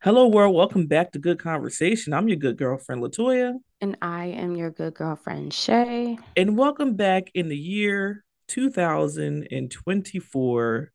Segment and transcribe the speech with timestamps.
[0.00, 0.54] Hello, world.
[0.54, 2.12] Welcome back to Good Conversation.
[2.12, 3.54] I'm your good girlfriend, Latoya.
[3.80, 6.20] And I am your good girlfriend, Shay.
[6.36, 10.92] And welcome back in the year 2024,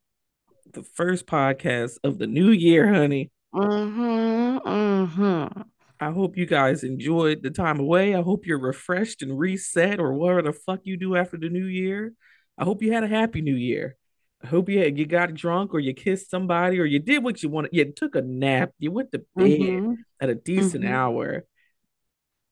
[0.71, 3.29] the first podcast of the new year, honey.
[3.53, 4.69] Mm-hmm.
[4.69, 5.61] Mm-hmm.
[5.99, 8.15] I hope you guys enjoyed the time away.
[8.15, 11.65] I hope you're refreshed and reset or whatever the fuck you do after the new
[11.65, 12.13] year.
[12.57, 13.97] I hope you had a happy new year.
[14.43, 17.41] I hope you had, you got drunk or you kissed somebody or you did what
[17.41, 17.71] you wanted.
[17.73, 18.71] You took a nap.
[18.77, 19.93] You went to bed Mm-hmm.
[20.19, 20.93] at a decent Mm-hmm.
[20.93, 21.45] hour.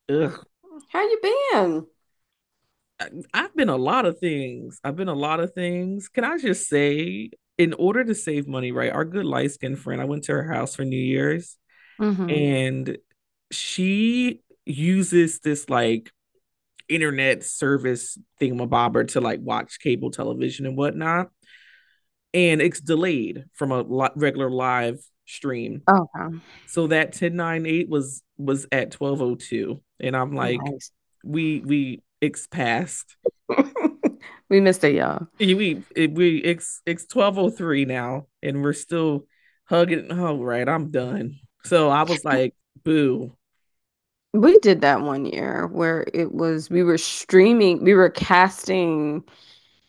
[0.10, 0.46] Ugh.
[0.90, 1.86] How you been?
[3.34, 4.80] I've been a lot of things.
[4.84, 6.08] I've been a lot of things.
[6.08, 8.92] Can I just say, in order to save money, right?
[8.92, 11.58] Our good light skinned friend, I went to her house for New Year's
[12.00, 12.30] Mm-hmm.
[12.30, 12.98] and
[13.52, 16.12] she uses this like
[16.90, 21.30] internet service thingamabobber to like watch cable television and whatnot.
[22.34, 25.82] And it's delayed from a li- regular live stream.
[25.88, 26.38] Oh, okay.
[26.68, 29.82] So that 1098 was was at 1202.
[30.00, 30.92] And I'm like, Nice.
[31.24, 33.16] we we it's past
[34.50, 35.28] We missed it, y'all.
[35.40, 39.26] we we it's it's 1203 now and we're still
[39.66, 43.32] hugging oh right i'm done so i was like boo
[44.34, 49.24] We did that one year where it was we were streaming, we were casting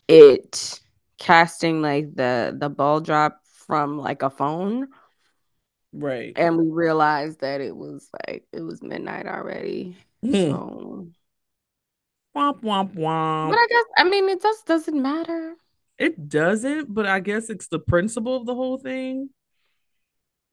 [0.08, 0.80] it,
[1.22, 4.88] casting like the the ball drop from like a phone,
[5.92, 9.96] right and we realized that it was like it was midnight already.
[10.22, 10.30] hmm.
[10.32, 11.08] So
[12.34, 13.50] womp womp womp.
[13.50, 15.54] But I guess I mean it just doesn't matter.
[15.98, 19.28] it doesn't but i guess it's the principle of the whole thing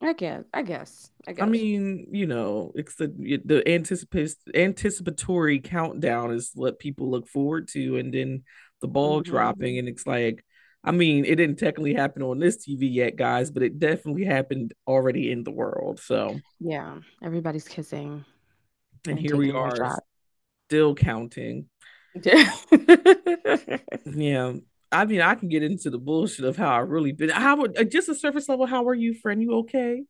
[0.01, 0.43] I guess.
[0.53, 1.11] I guess.
[1.27, 1.43] I guess.
[1.43, 3.07] i mean you know it's the
[3.45, 8.43] the anticipate anticipatory countdown is what people look forward to and then
[8.81, 10.43] the ball dropping hmm and it's like
[10.83, 14.73] I mean, it didn't technically happen on this TV yet, guys, but it definitely happened
[14.87, 15.99] already in the world.
[15.99, 16.99] So, Yeah.
[17.21, 18.23] Everybody's kissing
[19.05, 19.99] and and here we are
[20.67, 21.65] still counting.
[24.05, 24.53] Yeah.
[24.91, 27.29] I mean, I can get into the bullshit of how I really been.
[27.29, 28.65] How would uh, just a surface level?
[28.65, 29.41] How are you, friend?
[29.41, 30.03] You okay?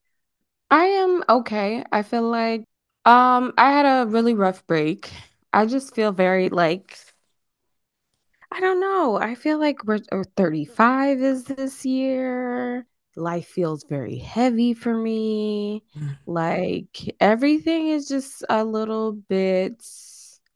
[0.71, 1.83] I am okay.
[1.91, 2.63] I feel like
[3.05, 5.11] um I had a really rough break.
[5.53, 6.97] I just feel very like
[8.51, 9.17] I don't know.
[9.17, 9.99] I feel like we're
[10.35, 12.85] 35 is this year.
[13.15, 15.83] Life feels very heavy for me.
[16.25, 19.83] Like everything is just a little bit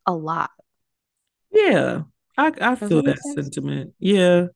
[0.06, 0.52] a lot.
[1.52, 2.04] Yeah,
[2.38, 3.94] I I feel that sentiment.
[4.00, 4.48] Yeah,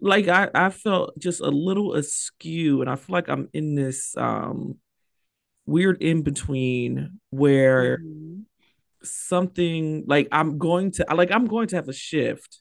[0.00, 4.16] like I I felt just a little askew, and I feel like I'm in this
[4.16, 4.76] um
[5.66, 8.46] weird in between where hmm
[9.02, 12.60] something like I'm going to like I'm going to have a shift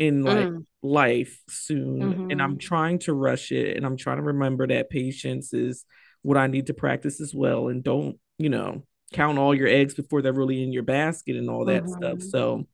[0.00, 4.18] in like Mm, life soon and I'm hmm trying to rush it and I'm trying
[4.18, 5.86] to remember that patience is
[6.22, 8.84] what I need to practice as well and don't, you know,
[9.14, 12.22] count all your eggs before they're really in your basket and all that stuff.
[12.22, 12.68] hmm So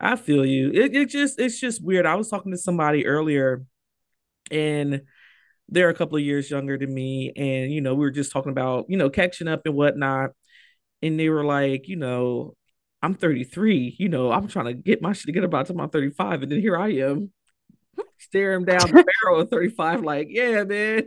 [0.00, 0.70] I feel you.
[0.72, 2.06] It, it just it's just weird.
[2.06, 3.64] I was talking to somebody earlier
[4.50, 5.02] and
[5.68, 8.52] they're a couple of years younger than me and you know we were just talking
[8.52, 10.30] about you know catching up and whatnot
[11.02, 12.54] and they were like you know
[13.06, 15.88] i'm 33 you know i'm trying to get my shit together by the time i'm
[15.88, 17.30] 35 and then here i am
[18.18, 21.04] staring down the barrel of 35 like yeah man.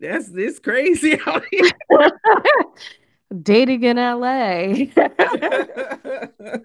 [0.00, 1.70] That's it's crazy out here.
[3.42, 4.86] Dating in LA.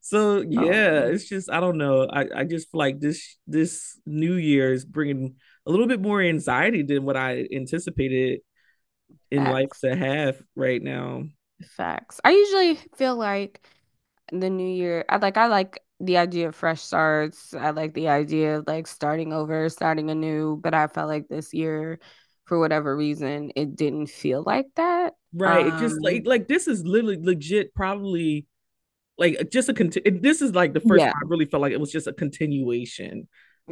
[0.00, 2.06] so yeah Um, it's just i don't know.
[2.08, 5.34] I i just feel like this this new year is bringing
[5.66, 8.40] a little bit more anxiety than what i anticipated
[9.30, 11.24] in life to have right now
[11.64, 12.20] Facts.
[12.24, 13.66] I usually feel like
[14.32, 17.54] the new year, I like I like the idea of fresh starts.
[17.54, 21.54] I like the idea of like starting over, starting anew, but I felt like this
[21.54, 22.00] year,
[22.46, 25.14] for whatever reason, it didn't feel like that.
[25.34, 28.46] right it just like Um, like this is literally legit probably
[29.18, 31.72] like just a conti- this is like the first yeah, time I really felt like
[31.72, 33.28] it was just a continuation.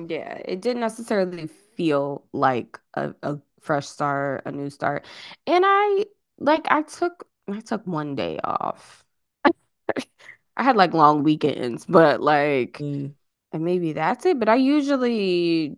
[0.09, 0.41] yeah.
[0.45, 1.47] It didn't necessarily
[1.77, 5.05] feel like a, a fresh start, a new start.
[5.47, 6.07] And I
[6.39, 9.05] like I took I took one day off.
[10.57, 13.15] I had like long weekends, but like Mm,
[13.53, 14.39] and maybe that's it.
[14.41, 15.77] But I usually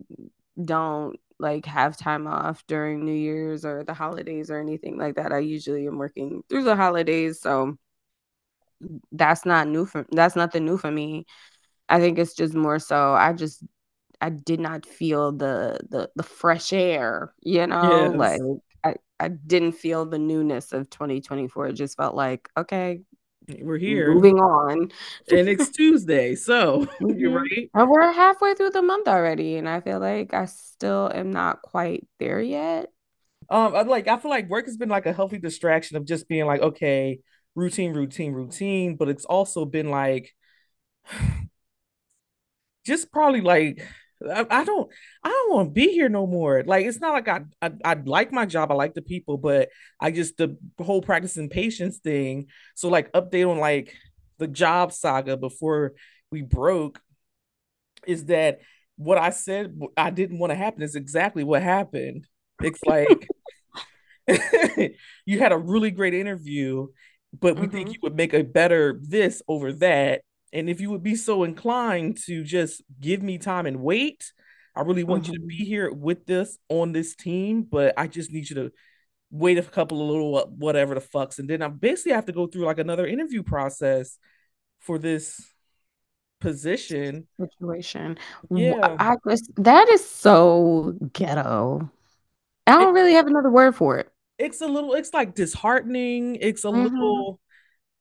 [0.63, 5.33] don't like have time off during New Year's or the holidays or anything like that.
[5.33, 7.77] I usually am working through the holidays, so
[9.11, 11.25] that's not new for that's nothing new for me.
[11.89, 13.63] I think it's just more so I just
[14.21, 18.66] I did not feel the the the fresh air, you know, like yes, I
[19.19, 21.67] I didn't feel the newness of 2024.
[21.69, 23.01] It just felt like, okay,
[23.61, 24.91] we're here moving on.
[25.31, 27.71] and it's Tuesday, so you're hmm right.
[27.73, 31.61] And we're halfway through the month already, and I feel like I still am not
[31.61, 32.91] quite there yet.
[33.49, 36.27] Um, I like I feel like work has been like a healthy distraction of just
[36.27, 37.19] being like, okay,
[37.55, 40.33] routine, routine, routine, but it's also been like
[42.85, 43.85] just probably like
[44.23, 44.89] I, I don't
[45.23, 46.63] I don't want to be here no more.
[46.65, 49.69] Like it's not like I, I I like my job, I like the people, but
[49.99, 52.47] I just the whole practicing patience thing.
[52.75, 53.93] So like update on like
[54.39, 55.93] the job saga before
[56.31, 56.99] we broke
[58.05, 58.59] is that
[58.97, 62.27] what I said I didn't want to happen is exactly what happened.
[62.61, 63.27] It's like
[65.25, 66.87] you had a really great interview,
[67.39, 67.71] but we mm-hmm.
[67.71, 70.21] think you would make a better this over that.
[70.53, 74.31] And if you would be so inclined to just give me time and wait,
[74.75, 75.33] I really want mm-hmm.
[75.33, 75.65] you to be mm-hmm.
[75.65, 78.71] here with this on this team, but I just need you to
[79.31, 81.39] wait a couple of little whatever the fucks.
[81.39, 84.17] And then I basically have to go through like another interview process
[84.79, 85.41] for this
[86.39, 88.17] position situation.
[88.49, 91.89] Yeah, I, I, that is so ghetto.
[92.67, 94.09] I don't it, really have another word for it.
[94.37, 94.93] It's a little.
[94.93, 96.35] It's like disheartening.
[96.35, 96.83] It's a mm-hmm.
[96.83, 97.39] little.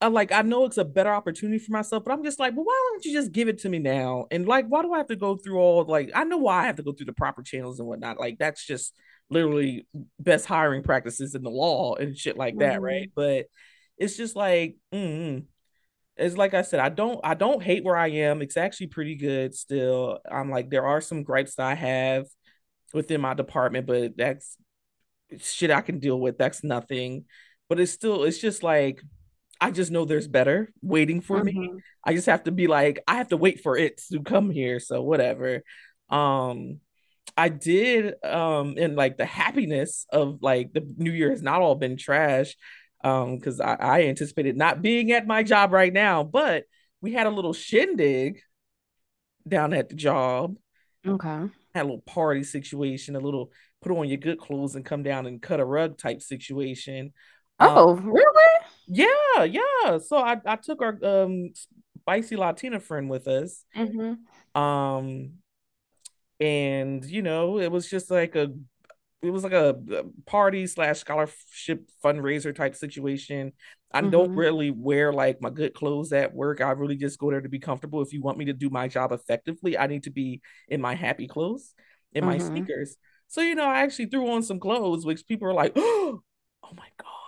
[0.00, 0.30] I like.
[0.30, 3.04] I know it's a better opportunity for myself, but I'm just like, well, why don't
[3.04, 4.26] you just give it to me now?
[4.30, 6.10] And like, why do I have to go through all like?
[6.14, 8.20] I know why I have to go through the proper channels and whatnot.
[8.20, 8.94] Like, that's just
[9.30, 9.86] literally
[10.20, 12.84] best hiring practices in the law and shit like that, mm-hmm.
[12.84, 13.10] right?
[13.14, 13.46] But
[13.96, 15.44] it's just like, mm
[16.16, 18.40] it's like I said, I don't I don't hate where I am.
[18.40, 20.18] It's actually pretty good still.
[20.30, 22.26] I'm like there are some gripes that I have
[22.94, 24.56] within my department, but that's
[25.38, 26.38] shit I can deal with.
[26.38, 27.26] That's nothing.
[27.68, 29.02] But it's still it's just like
[29.60, 31.58] I just know there's better waiting for mm-hmm.
[31.60, 31.72] me.
[32.04, 34.80] I just have to be like I have to wait for it to come here.
[34.80, 35.62] So whatever.
[36.10, 36.80] Um
[37.36, 41.74] I did um in like the happiness of like the new year has not all
[41.74, 42.56] been trash
[43.04, 46.64] um because I, I anticipated not being at my job right now but
[47.00, 48.40] we had a little shindig
[49.46, 50.56] down at the job
[51.06, 55.02] okay had a little party situation a little put on your good clothes and come
[55.02, 57.12] down and cut a rug type situation
[57.60, 61.50] oh um, really yeah yeah so i, I took our um
[62.00, 64.60] spicy latina friend with us mm-hmm.
[64.60, 65.32] um
[66.38, 68.48] and you know it was just like a
[69.22, 69.76] it was like a,
[70.26, 73.52] party slash scholarship fundraiser type situation.
[73.92, 74.10] I mm-hmm.
[74.10, 76.60] don't really wear like my good clothes at work.
[76.60, 78.02] I really just go there to be comfortable.
[78.02, 80.94] If you want me to do my job effectively, I need to be in my
[80.94, 81.74] happy clothes,
[82.12, 82.30] in mm-hmm.
[82.30, 82.96] my sneakers.
[83.28, 86.20] So you know, I actually threw on some clothes, which people are like, "Oh
[86.76, 87.25] my god."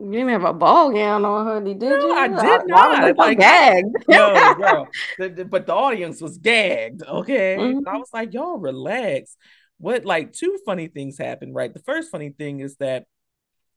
[0.00, 2.14] You didn't have a ball gown on, honey, did no, you?
[2.14, 3.04] I did I, not.
[3.04, 3.96] I like, gagged.
[4.08, 4.88] no, girl.
[5.18, 7.02] The, the, but the audience was gagged.
[7.02, 7.56] Okay.
[7.58, 7.88] Mm-hmm.
[7.88, 9.36] I was like, y'all relax
[9.78, 11.72] what like two funny things happened, right?
[11.72, 13.06] The first funny thing is that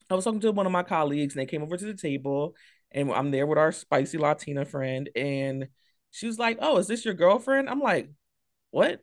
[0.09, 2.55] I was talking to one of my colleagues and they came over to the table
[2.91, 5.67] and I'm there with our spicy Latina friend and
[6.09, 8.09] she was like, "Oh, is this your girlfriend?" I'm like,
[8.71, 9.01] "What?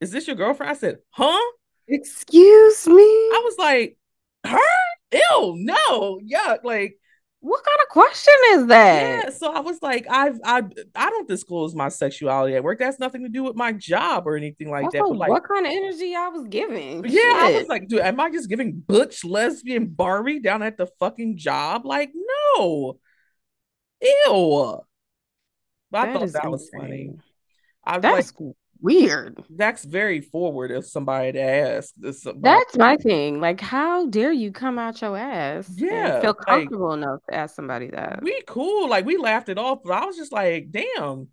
[0.00, 1.52] Is this your girlfriend?" I said, "Huh?"
[1.88, 3.02] Excuse me.
[3.02, 4.05] I was like, "Her?
[5.12, 6.98] Ew, no, yuck!" Like,
[7.40, 9.24] what kind of question is that?
[9.24, 10.62] Yeah, so I was like, I've I
[10.94, 12.78] I don't disclose my sexuality at work.
[12.78, 15.00] That's nothing to do with my job or anything like that.
[15.00, 17.04] But like, what kind of energy I was giving?
[17.04, 17.36] Yeah, Shit.
[17.36, 21.36] I was like, dude, am I just giving butch lesbian Barbie down at the fucking
[21.36, 21.86] job?
[21.86, 22.10] Like,
[22.56, 22.98] no,
[24.02, 24.80] ew.
[25.90, 26.50] But I thought that insane.
[26.50, 27.10] was funny.
[27.84, 29.42] I was That's like, weird.
[29.50, 31.94] That's very forward if somebody to ask.
[31.96, 33.40] This That's my thing.
[33.40, 35.70] Like, how dare you come out your ass?
[35.74, 38.20] Yeah, feel comfortable like, enough to ask somebody that.
[38.22, 38.88] We cool.
[38.88, 41.28] Like we laughed it off, but I was just like, damn.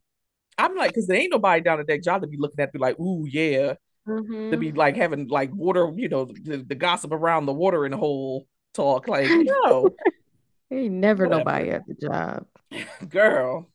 [0.58, 2.80] I'm like, because there ain't nobody down at that job to be looking at, be
[2.80, 3.74] like, ooh, yeah.
[4.08, 4.52] Mm-hmm.
[4.52, 8.46] To be like having like water, you know, the, the gossip around the watering hole
[8.74, 9.08] talk.
[9.08, 9.90] Like, no.
[10.72, 11.40] ain't never Whatever.
[11.40, 12.46] nobody at the job.
[13.10, 13.70] Girl.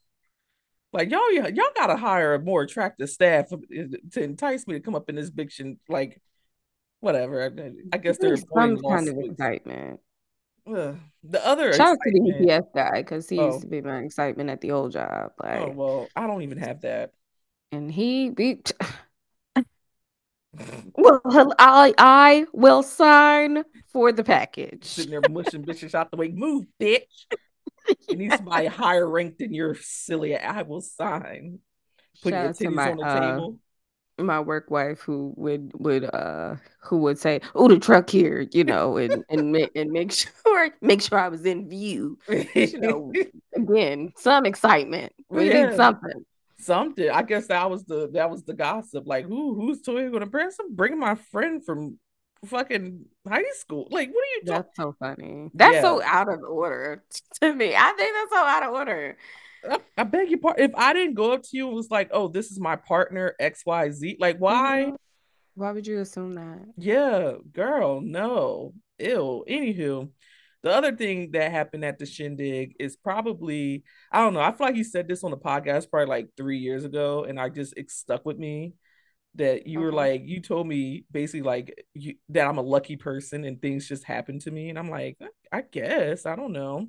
[0.92, 5.10] Like y'all, y'all gotta hire a more attractive staff to entice me to come up
[5.10, 6.20] in this bitch like
[7.00, 7.42] whatever.
[7.44, 10.00] I, I guess there's some kind of excitement.
[10.66, 13.46] Uh, the other shout out to the UPS guy because he oh.
[13.46, 15.32] used to be my excitement at the old job.
[15.42, 17.12] Oh, like, oh well, I don't even have that.
[17.70, 18.72] And he beat.
[20.94, 24.84] well, I I will sign for the package.
[24.84, 26.28] Sitting there mushing bitches out the way.
[26.28, 27.02] Move, bitch
[28.08, 30.36] you need somebody higher ranked than your silly.
[30.36, 31.60] I will sign.
[32.22, 33.58] Put Shout your titties my, on the uh, table.
[34.18, 38.64] My work wife who would would uh who would say, "Oh, the truck here," you
[38.64, 42.18] know, and and make and make sure make sure I was in view.
[42.28, 43.12] You know,
[43.54, 45.12] again, some excitement.
[45.28, 45.66] We yeah.
[45.66, 46.24] need something
[46.58, 47.08] something.
[47.08, 49.06] I guess that was the that was the gossip.
[49.06, 50.50] Like, who who's Toya gonna bring?
[50.50, 51.98] Some bringing my friend from
[52.46, 53.88] fucking high school.
[53.90, 54.42] Like, what are you?
[54.44, 55.50] That's so funny.
[55.54, 55.82] That's yeah.
[55.82, 57.02] so out of order
[57.40, 57.74] to me.
[57.74, 59.16] I think that's so out of order.
[59.68, 60.64] I, I beg your pardon.
[60.64, 63.34] If I didn't go up to you and was like, "Oh, this is my partner
[63.38, 64.84] X Y Z," like, why?
[64.86, 64.94] Mm-hmm.
[65.54, 66.66] Why would you assume that?
[66.76, 68.74] Yeah, girl, no.
[69.00, 69.44] Ew.
[69.48, 70.08] Anywho,
[70.62, 74.68] the other thing that happened at the shindig is probably, I don't know, I feel
[74.68, 77.76] like you said this on the podcast probably like three years ago, and I just
[77.76, 78.74] it stuck with me
[79.38, 83.44] that you were like, you told me basically like you, that I'm a lucky person
[83.44, 84.70] and things just happen to me.
[84.70, 85.18] And I'm like,
[85.52, 86.88] I guess, I don't know.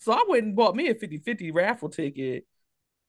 [0.00, 2.46] So I went and bought me a 50 50 raffle ticket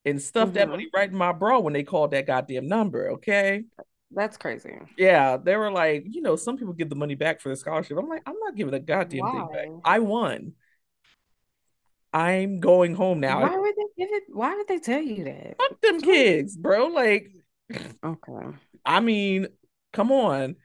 [0.06, 3.12] and stuffed that hmm money right in my bra when they called that goddamn number.
[3.14, 3.66] Okay.
[4.12, 4.80] That's crazy.
[4.98, 7.98] Yeah, they were like, you know, some people give the money back for the scholarship.
[7.98, 9.72] I'm like, I'm not giving a goddamn thing back.
[9.84, 10.54] I won.
[12.14, 13.40] I'm going home now.
[13.40, 14.24] Why would they give it?
[14.30, 15.60] Why would they tell you that?
[15.60, 16.88] Fuck them kids, bro.
[16.88, 17.32] Like,
[17.72, 18.58] Okay.
[18.86, 19.48] I mean,
[19.94, 20.56] come on.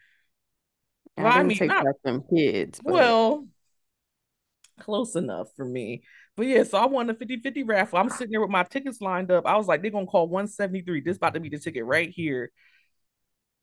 [1.16, 3.46] I Well, I mean, take not them kids, but well,
[4.78, 6.02] close enough for me.
[6.36, 7.98] But yeah, so I won the 50 50 raffle.
[7.98, 9.46] I'm sitting there with my tickets lined up.
[9.46, 11.00] I was like, they're gonna call 173.
[11.00, 12.50] This about to be the ticket right here.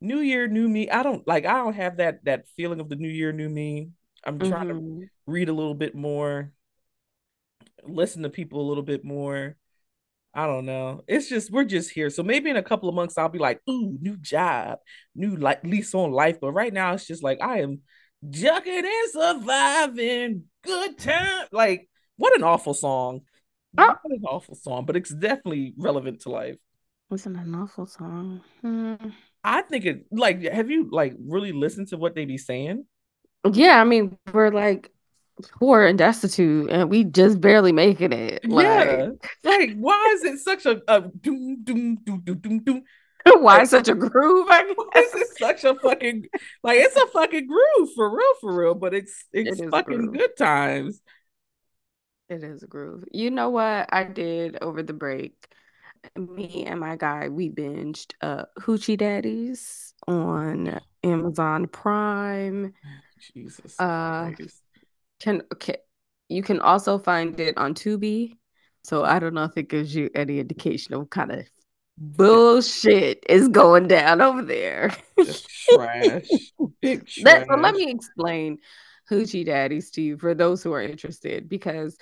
[0.02, 0.90] New Year, new me.
[0.90, 3.92] I don't like I don't have that that feeling of the New Year, new me.
[4.26, 6.52] I'm trying to hmm read a little bit more,
[7.84, 9.58] listen to people a little bit more.
[10.34, 11.04] I don't know.
[11.08, 12.10] It's just we're just here.
[12.10, 14.80] So maybe in a couple of months I'll be like, ooh, new job,
[15.16, 16.40] new like lease on life.
[16.42, 17.82] But right now it's just like I am
[18.30, 20.44] jucking and surviving.
[20.64, 21.48] Good time.
[21.52, 23.22] Like, what an awful song.
[23.74, 26.58] What an awful song, but it's definitely relevant to life.
[27.10, 28.42] wasn't an awful song.
[28.62, 28.96] Hmm.
[29.44, 32.86] I think it like have you like really listened to what they be saying?
[33.52, 34.92] Yeah, I mean, we're like
[35.60, 38.48] poor and destitute, and we just barely making it.
[38.50, 39.10] Like, Yeah.
[39.44, 42.84] Like, why is it such a, a doom doom doom doom doom doom?
[43.40, 44.48] why Like, such a groove?
[44.50, 46.26] I why is it such a fucking
[46.64, 50.12] like it's a fucking groove for real, for real, but it's it's is a fucking
[50.12, 51.02] good times.
[52.30, 53.04] It is a groove.
[53.12, 55.34] You know what I did over the break?
[56.18, 62.74] Me and my guy, we binged uh Hoochie Daddies on Amazon Prime.
[63.34, 64.62] Jesus Uh Christ.
[65.20, 65.78] can okay.
[66.30, 68.38] You can also find it on Tubi.
[68.84, 71.46] So I don't know if it gives you any indication of kind of
[71.98, 74.92] bullshit is going down over there.
[75.20, 76.28] Just trash.
[76.82, 78.58] Big so let me explain
[79.10, 81.98] Hoochie Daddies to you for those who are interested because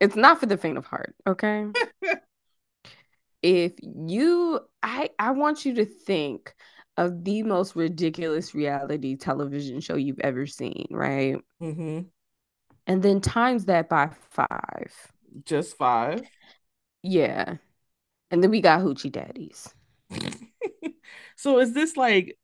[0.00, 1.66] it's not for the faint of heart, okay?
[3.42, 6.54] if you I I want you to think
[6.96, 11.36] of the most ridiculous reality television show you've ever seen, right?
[11.60, 12.02] Mm-hmm.
[12.86, 14.94] And then times that by five.
[15.44, 16.22] Just five.
[17.02, 17.56] Yeah.
[18.30, 19.74] And then we got Hoochie Daddies.
[21.36, 22.36] so is this like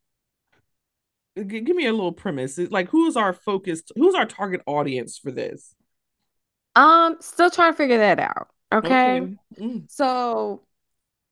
[1.37, 2.59] g- give me a little premise.
[2.59, 5.75] It's like who's our focused who's our target audience for this?
[6.77, 8.49] Um, still trying to figure that out.
[8.73, 9.21] Okay.
[9.21, 9.37] Okay.
[9.61, 10.63] Mm, So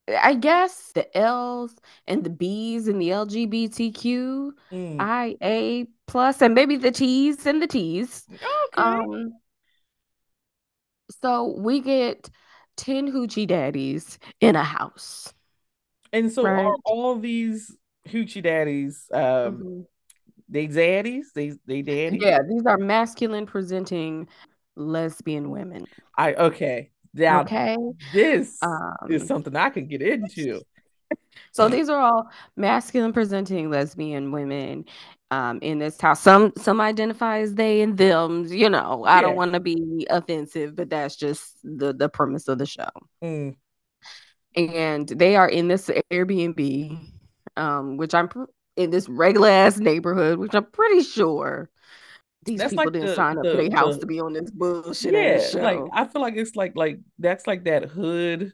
[0.08, 1.76] I guess the L's
[2.06, 5.08] and the B's and the LGBTQ, mm.
[5.30, 8.28] IA plus, and maybe the T's and the T's.
[8.68, 8.98] Okay.
[9.00, 9.34] Um,
[11.22, 12.28] so we get
[12.78, 15.34] 10 hoochie daddies in a house,
[16.12, 17.76] And so are all these
[18.08, 19.86] hoochie daddies um Mhm.
[20.48, 21.32] they daddies?
[21.34, 22.22] They they daddies?
[22.22, 24.28] Yeah, these are masculine presenting
[24.76, 25.86] lesbian women.
[26.16, 26.90] I okay.
[27.14, 27.76] Now Okay.
[28.12, 28.68] this
[29.08, 30.62] is Um, something I can get into.
[31.52, 34.84] so these are all masculine presenting lesbian women
[35.30, 36.20] um in this house.
[36.20, 38.46] Some some identify as they and them.
[38.46, 39.04] you know.
[39.04, 42.88] I don't want to be offensive, but that's just the the premise of the show.
[43.22, 43.56] Mm.
[44.56, 46.98] and they are in this Airbnb,
[47.56, 48.44] um, which I'm pr-
[48.76, 51.68] in this regular ass neighborhood, which I'm pretty sure
[52.44, 54.20] these That's people like didn't the sign up for the their house the to be
[54.20, 55.80] on this bullshit yeah, like.
[55.92, 58.52] I feel like it's like like that's like that hood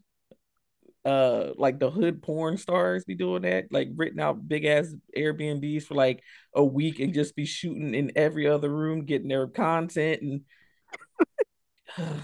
[1.05, 5.85] uh like the hood porn stars be doing that, like written out big ass Airbnbs
[5.85, 6.23] for like
[6.55, 10.41] a week and just be shooting in every other room, getting their content and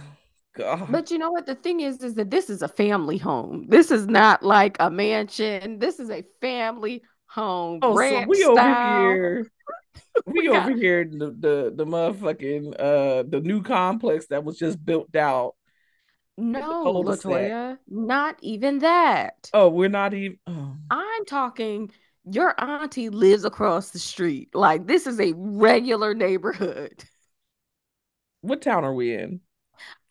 [0.56, 0.90] God.
[0.90, 1.46] But you know what?
[1.46, 3.66] The thing is, is that this is a family home.
[3.68, 5.78] This is not like a mansion.
[5.78, 9.46] This is a family home, Oh, so we over here,
[10.26, 15.14] We over here the the the motherfucking uh the new complex that was just built
[15.16, 15.54] out
[16.40, 17.02] no.
[17.04, 19.50] Latoya, not even that.
[19.52, 21.90] Oh, we're not even oh, I'm talking
[22.24, 24.54] your auntie lives across the street.
[24.54, 27.04] Like this is a regular neighborhood.
[28.42, 29.40] what town are we in?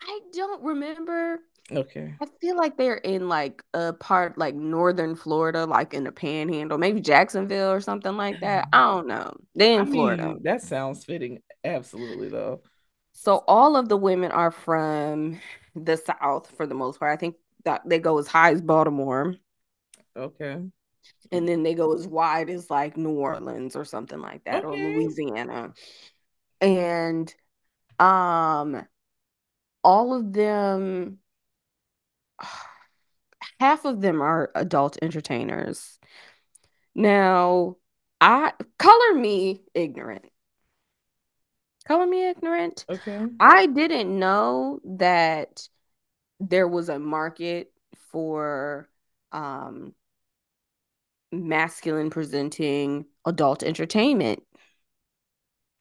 [0.01, 1.39] I don't remember.
[1.71, 2.15] Okay.
[2.19, 6.77] I feel like they're in like a part like northern Florida, like in the panhandle,
[6.77, 8.67] maybe Jacksonville or something like that.
[8.73, 9.33] I don't know.
[9.55, 10.27] They're I in Florida.
[10.27, 11.41] mean, that sounds fitting.
[11.63, 12.61] Absolutely, though.
[13.13, 15.39] So all of the women are from
[15.75, 17.11] the South for the most part.
[17.11, 17.35] I think
[17.65, 19.35] that they go as high as Baltimore.
[20.15, 20.57] Okay.
[21.31, 24.75] And then they go as wide as like New Orleans or something like that, or
[24.75, 25.73] Louisiana.
[26.61, 27.33] And
[27.99, 28.85] um
[29.83, 31.19] all of them
[33.59, 35.99] half of them are adult entertainers.
[36.95, 37.77] Now,
[38.19, 40.28] I color me ignorant.
[41.89, 42.85] Color me ignorant.
[42.89, 43.27] Okay.
[43.39, 45.67] I didn't know that
[46.39, 47.71] there was a market
[48.11, 48.89] for
[49.31, 49.93] um
[51.31, 54.43] masculine presenting adult entertainment.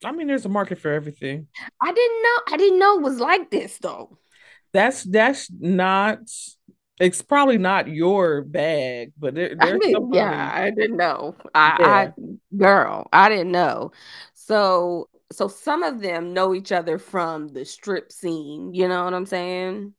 [0.04, 1.48] I mean, there's a market for everything.
[1.80, 4.18] I didn't know I didn't know it was like this though.
[4.72, 6.20] That's that's not.
[7.00, 10.12] It's probably not your bag, but there, I there's mean, somebody.
[10.12, 11.34] yeah, I didn't know.
[11.54, 12.12] I, Yeah.
[12.18, 12.22] I,
[12.56, 13.92] girl, I didn't know.
[14.34, 18.72] So, so some of them know each other from the strip scene.
[18.74, 19.94] You know what I'm saying?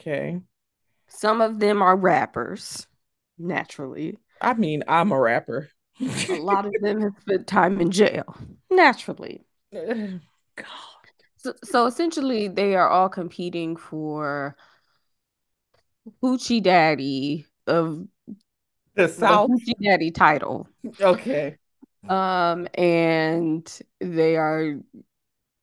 [0.00, 0.40] Okay.
[1.08, 2.86] Some of them are rappers,
[3.38, 4.16] naturally.
[4.40, 5.68] I mean, I'm a rapper.
[6.00, 8.36] A lot of them have spent time in jail,
[8.70, 9.44] naturally.
[9.72, 10.20] God.
[11.42, 14.56] So, so essentially, they are all competing for
[16.22, 18.06] Hoochie Daddy of
[18.94, 19.50] The the South.
[19.50, 20.68] Hoochie Daddy title.
[21.00, 21.56] Okay.
[22.08, 24.74] Um, and they are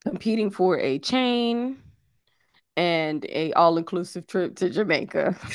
[0.05, 1.81] competing for a chain
[2.75, 5.35] and a all-inclusive trip to Jamaica.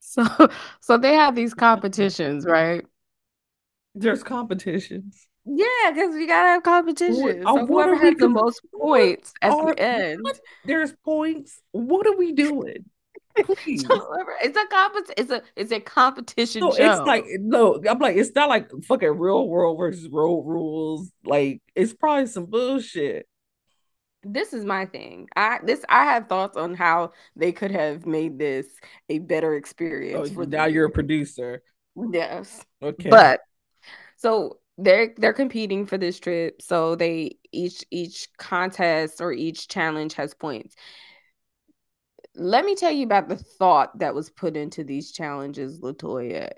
[0.00, 0.24] So,
[0.80, 2.86] so they have these competitions, right?
[3.94, 5.26] There's competitions.
[5.44, 7.46] Yeah, because we gotta have competitions.
[7.46, 10.22] uh, So whoever has the most points at are- the end.
[10.22, 10.40] what?
[10.64, 11.60] There's points.
[11.72, 12.84] What are we doing?
[13.44, 13.84] Please.
[14.42, 15.14] It's a competition.
[15.16, 16.98] it's a it's a competition No, show.
[16.98, 21.10] it's like no, I'm like, it's not like fucking real world versus road rules.
[21.24, 23.26] Like, it's probably some bullshit.
[24.22, 25.28] this is my thing.
[25.36, 28.66] I this I have thoughts on how they could have made this
[29.08, 31.62] a better Oh, experience for now you're a producer.
[32.12, 32.64] yes.
[32.82, 33.10] Okay.
[33.10, 33.40] But
[34.16, 36.60] so they're they're competing for this trip.
[36.62, 40.74] So they each each contest or each challenge has points.
[42.36, 46.52] Let me tell you about the thought that was put into these challenges, Latoya.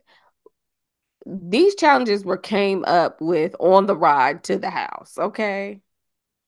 [1.26, 5.80] These challenges were came up with on the ride to the house, okay?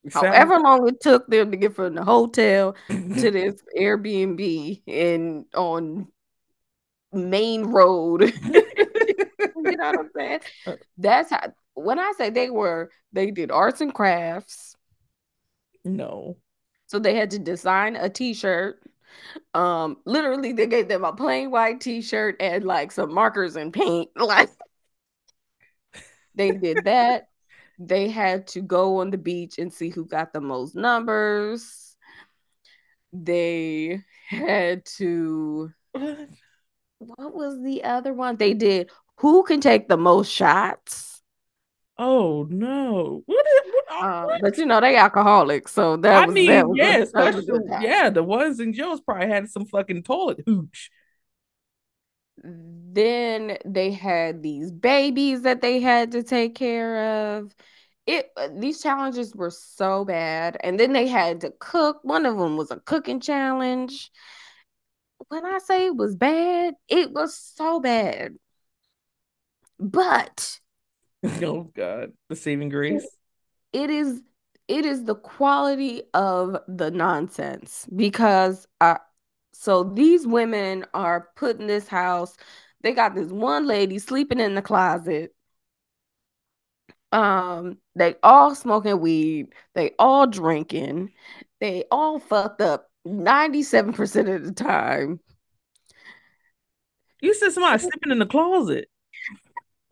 [0.08, 5.44] Sounds- However long it took them to get from the hotel to this Airbnb in
[5.54, 6.08] on
[7.12, 8.32] main road.
[8.44, 8.66] you
[9.54, 10.40] know what I'm saying?
[10.66, 14.74] Uh, That's how when I say they were, they did arts and crafts.
[15.84, 16.36] no.
[16.86, 18.80] So they had to design a t-shirt.
[19.54, 24.10] Um, literally they gave them a plain white t-shirt and like some markers and paint.
[24.16, 24.50] Like
[26.34, 27.28] they did that.
[27.82, 31.96] They had to go on the beach and see who got the most numbers.
[33.10, 35.72] They had to
[36.98, 38.36] what was the other one?
[38.36, 41.22] They did who can take the most shots.
[41.98, 43.22] Oh no.
[43.26, 46.68] What is what, Um, but you know they alcoholics, so that I was mean, that
[46.68, 47.82] was a- yeah, that was a especially good time.
[47.82, 50.90] yeah, the ones in Joe's probably had some fucking toilet hooch.
[52.42, 57.54] Then they had these babies that they had to take care of.
[58.06, 62.00] It uh, these challenges were so bad, and then they had to cook.
[62.02, 64.10] One of them was a cooking challenge.
[65.28, 68.36] When I say it was bad, it was so bad.
[69.78, 70.60] But
[71.42, 73.06] oh God, the saving grace.
[73.72, 74.22] It is
[74.68, 78.96] it is the quality of the nonsense because uh
[79.52, 82.36] so these women are put in this house
[82.82, 85.34] they got this one lady sleeping in the closet
[87.12, 91.10] um they all smoking weed they all drinking
[91.60, 95.20] they all fucked up 97% of the time
[97.20, 98.88] You said somebody sleeping in the closet.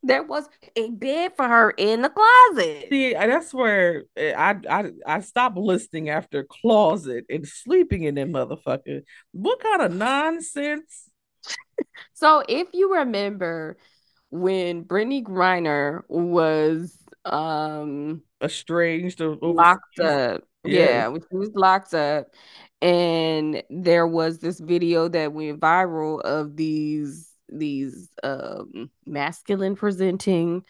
[0.03, 4.91] There was a bed for her in the closet See, that's where eh, I I
[5.07, 9.03] I stopped listening after closet and sleeping in that motherfucker.
[9.33, 11.11] What kind of nonsense?
[12.13, 13.77] So if you remember
[14.31, 20.79] when Brittney Griner was um Estranged or locked up, Yeah.
[20.79, 22.29] yeah, when she was locked up,
[22.81, 30.65] and there was this video that went viral of these these um masculine presenting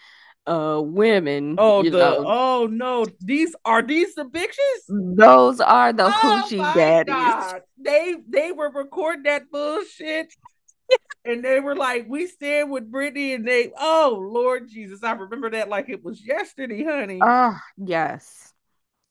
[0.47, 4.89] uh women, Oh, the know, oh no, these are these the bitches?
[4.89, 7.15] those are the Oh hoochie daddies.
[7.15, 7.63] god.
[7.79, 10.33] They they were recording that bullshit.
[11.25, 15.03] and they were like, we stand with Brittney, and they oh Lord Jesus.
[15.03, 17.21] I remember that like it was yesterday, honey.
[17.23, 18.53] Ah, yes.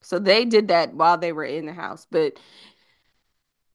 [0.01, 2.39] So they did that while they were in the house, but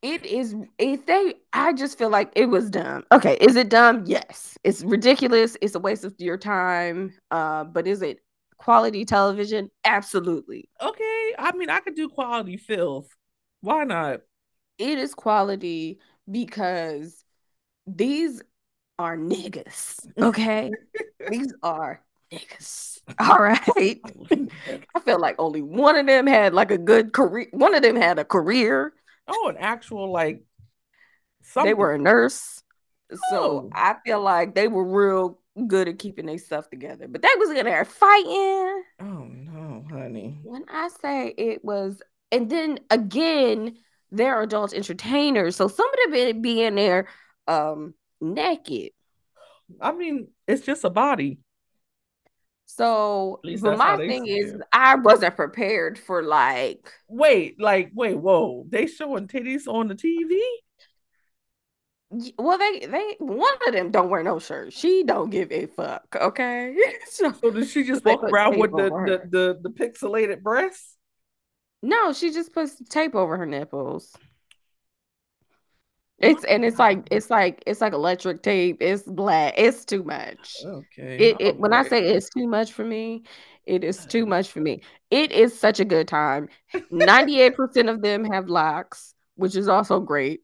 [0.03, 3.05] it is if they I just feel like it was dumb.
[3.13, 4.03] Okay, is it dumb?
[4.07, 4.59] Yes.
[4.65, 5.57] It's ridiculous.
[5.63, 7.15] It's a waste of your time.
[7.31, 8.19] Uh, but is it
[8.59, 9.71] quality television?
[9.85, 10.69] Absolutely.
[10.81, 11.35] okay.
[11.39, 13.09] I mean, I could do quality filth.
[13.61, 14.21] Why not?
[14.79, 17.25] It is quality because
[17.87, 18.43] these
[18.99, 20.07] are niggas.
[20.21, 20.71] Okay.
[21.31, 23.01] these are niggas.
[23.19, 23.61] All right.
[24.95, 27.47] I feel like only one of them had like a good career.
[27.53, 28.93] One of them had a career.
[29.29, 30.43] Oh, an actual like
[31.63, 32.63] They were a nurse.
[33.13, 33.19] Oh.
[33.31, 37.09] So I feel like they were real good at keeping their stuff together.
[37.09, 38.85] But they was in there fighting.
[39.01, 40.39] Oh no, honey.
[40.43, 43.77] When I say it was, and then again,
[44.11, 45.57] they're adult entertainers.
[45.57, 47.09] So some of them be in there
[47.49, 48.93] um naked.
[49.81, 51.39] I mean, it's just a body.
[52.75, 54.63] So but my thing is it.
[54.73, 58.65] I wasn't prepared for like Wait, like, wait, whoa.
[58.67, 60.41] They showing titties on the TV?
[62.39, 64.73] well they they one of them don't wear no shirt.
[64.73, 66.75] She don't give a fuck, okay?
[67.11, 70.97] so So does she just walk around with the, the the the pixelated breasts?
[71.83, 74.17] No, she just puts tape over her nipples.
[76.23, 78.79] It's and it's like it's like it's like electric tape.
[78.81, 79.55] It's black.
[79.57, 80.57] It's too much.
[80.65, 81.31] Okay.
[81.31, 83.25] It it when I say it's too much for me,
[83.67, 84.83] it is too much for me.
[85.11, 86.49] It is such a good time.
[86.93, 90.43] 98% of them have locks, which is also great.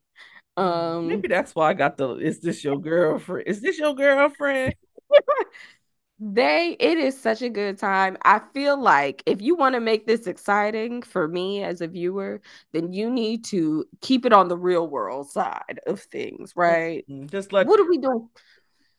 [0.57, 3.47] Um Maybe that's why I got the is this your girlfriend?
[3.47, 4.75] Is this your girlfriend?
[6.21, 8.17] they it is such a good time.
[8.23, 12.41] I feel like if you want to make this exciting for me as a viewer,
[12.73, 17.05] then you need to keep it on the real world side of things, right?
[17.09, 18.29] Mm, Just like What are we doing?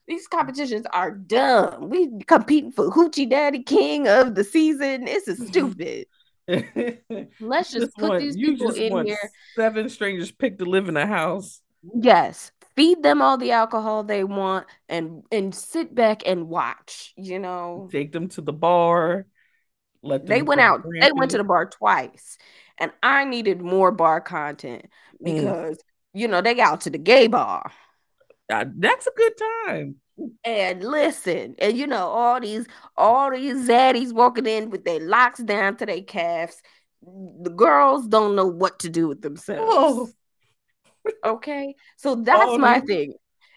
[0.08, 1.90] These competitions are dumb.
[1.90, 5.06] We competing for Hoochie Daddy King of the season.
[5.06, 6.08] This is stupid.
[6.48, 9.32] Let's you just put want, these people just in here.
[9.56, 11.62] seven strangers picked to live in a house.
[11.94, 17.38] Yes, feed them all the alcohol they want and and sit back and watch, you
[17.38, 17.90] know.
[17.92, 19.26] Take them to the bar.
[20.02, 22.38] Let They went out, they went to the bar twice.
[22.78, 24.86] And I needed more bar content
[25.22, 25.26] Mm.
[25.26, 27.72] because you know they got to the gay bar.
[28.50, 29.34] Uh, that's a good
[29.66, 29.96] time.
[30.46, 32.66] And listen, and you know, all these
[32.96, 36.62] all these zaddies walking in with their locks down to their calves.
[37.02, 39.62] The girls don't know what to do with themselves.
[39.68, 40.10] Oh,
[41.26, 41.76] Okay.
[41.98, 43.14] So that's Oh, my they- thing.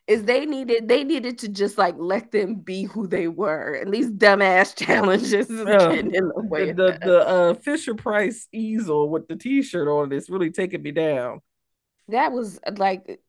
[0.09, 3.75] Is they needed they needed to just like let them be who they were.
[3.75, 5.79] And these dumbass challenges is Yeah.
[5.95, 10.11] getting in the way the the, the uh, Fisher Price easel with the T-shirt on
[10.13, 11.41] it's really taking me down.
[12.09, 13.21] That was like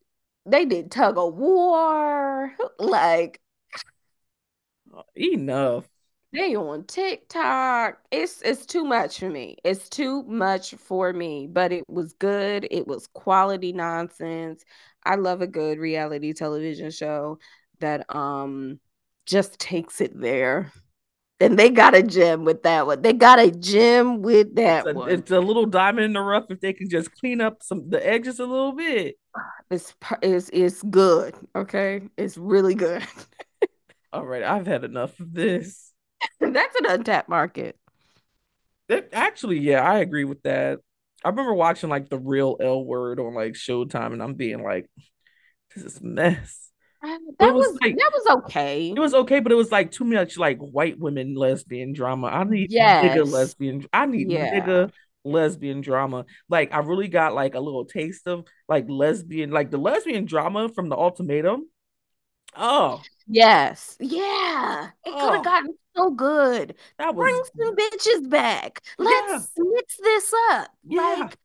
[0.48, 2.52] they did tug of war.
[2.80, 3.40] Like
[5.16, 5.88] Enough.
[6.34, 8.00] They on TikTok.
[8.12, 9.58] It's it's too much for me.
[9.64, 12.68] It's too much for me, but it was good.
[12.72, 14.64] It was quality nonsense.
[15.06, 17.38] I love a good reality television show
[17.82, 18.80] that um
[19.28, 20.72] just takes it there.
[21.40, 23.02] And they got a gem with that one.
[23.02, 25.10] They got a gem with that It's a, one.
[25.10, 28.06] it's a little diamond in the rough if they can just clean up some the
[28.06, 29.18] edges a little bit.
[29.70, 29.94] It's
[30.24, 31.36] it's it's good.
[31.56, 33.06] Okay, it's really good.
[34.14, 35.93] All right, I've had enough of this.
[36.40, 37.78] That's an untapped market.
[38.90, 40.80] That, actually, yeah, I agree with that.
[41.24, 44.90] I remember watching like the real L word on like Showtime, and I'm being like,
[45.74, 46.70] this is mess.
[47.04, 48.90] Uh, That it was was like- that was okay.
[48.96, 52.28] It was okay, but it was like too much like white women lesbian drama.
[52.28, 53.06] I need Yes.
[53.06, 53.86] nigga lesbian.
[53.94, 54.60] I need Yeah.
[54.60, 54.92] nigga
[55.26, 56.26] lesbian drama.
[56.50, 60.70] Like I really got like a little taste of like lesbian, like the lesbian drama
[60.70, 61.70] from the ultimatum.
[62.56, 63.96] Oh, Yes.
[64.00, 64.90] Yeah.
[65.06, 65.32] It could Oh.
[65.34, 66.76] have gotten so good.
[66.98, 68.82] that Bring was some bitches back.
[68.98, 70.70] Let's mix this up.
[70.84, 71.16] Yeah.
[71.20, 71.38] Like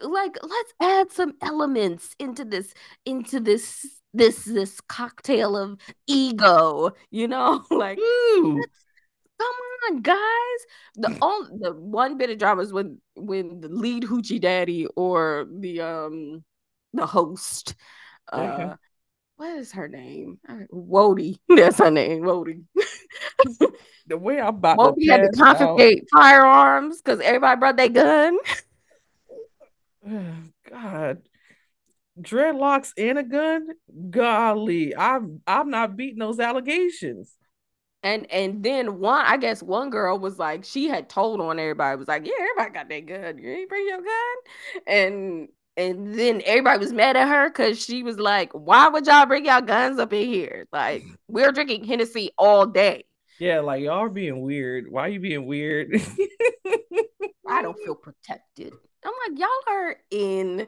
[0.00, 7.28] like let's add some elements into this into this this this cocktail of ego, you
[7.28, 7.64] know?
[7.70, 7.98] Like
[9.38, 9.54] come
[9.90, 10.16] on, guys.
[10.96, 15.46] The only the one bit of drama is when when the lead hoochie daddy or
[15.50, 16.44] the um
[16.92, 17.74] the host
[18.32, 18.74] uh Okay.
[19.36, 20.38] What is her name?
[20.72, 21.38] Wody.
[21.48, 22.64] That's her name, Wody.
[24.06, 25.76] The way I'm about Wody to had to pass out.
[25.76, 28.38] confiscate firearms because everybody brought their gun.
[30.70, 31.22] God.
[32.20, 33.68] Dreadlocks and a gun?
[34.10, 37.36] Golly, I'm I'm not beating those allegations.
[38.02, 41.98] And and then one, I guess one girl was like, she had told on everybody,
[41.98, 43.38] was like, yeah, everybody got that gun.
[43.38, 44.86] You ain't bring your gun.
[44.86, 49.26] And and then everybody was mad at her because she was like, why would y'all
[49.26, 50.66] bring y'all guns up in here?
[50.72, 53.04] Like, we're drinking Hennessy all day.
[53.38, 54.86] Yeah, like y'all are being weird.
[54.90, 55.90] Why are you being weird?
[57.48, 58.72] I don't feel protected.
[59.04, 60.66] I'm like, y'all are in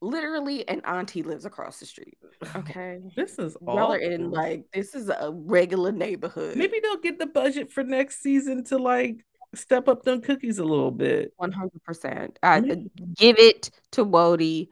[0.00, 2.18] literally an auntie lives across the street.
[2.56, 3.00] Okay.
[3.16, 6.56] This is Y'all are in like this is a regular neighborhood.
[6.56, 10.64] Maybe they'll get the budget for next season to like step up them cookies a
[10.64, 11.32] little bit.
[11.40, 12.36] 100%.
[12.42, 14.68] I give it to Wody.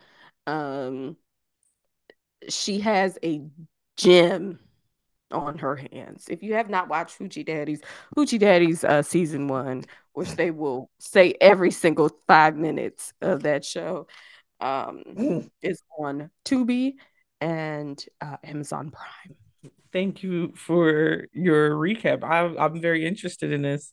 [0.47, 1.17] Um
[2.49, 3.43] she has a
[3.97, 4.59] gem
[5.31, 6.27] on her hands.
[6.29, 7.81] If you have not watched Hoochie Daddies,
[8.17, 13.65] Hoochie Daddies uh season 1, which they will say every single 5 minutes of that
[13.65, 14.07] show
[14.61, 15.03] um,
[15.63, 16.95] is on Tubi
[17.41, 19.37] and uh, Amazon Prime.
[19.93, 22.23] Thank you for your recap.
[22.23, 23.93] I, I'm very interested in this.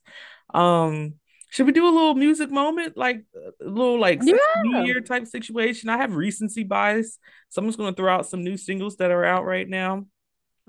[0.53, 1.15] Um,
[1.49, 4.35] should we do a little music moment, like a little like yeah.
[4.63, 5.89] New Year type situation?
[5.89, 9.11] I have recency bias, so I'm just going to throw out some new singles that
[9.11, 10.05] are out right now.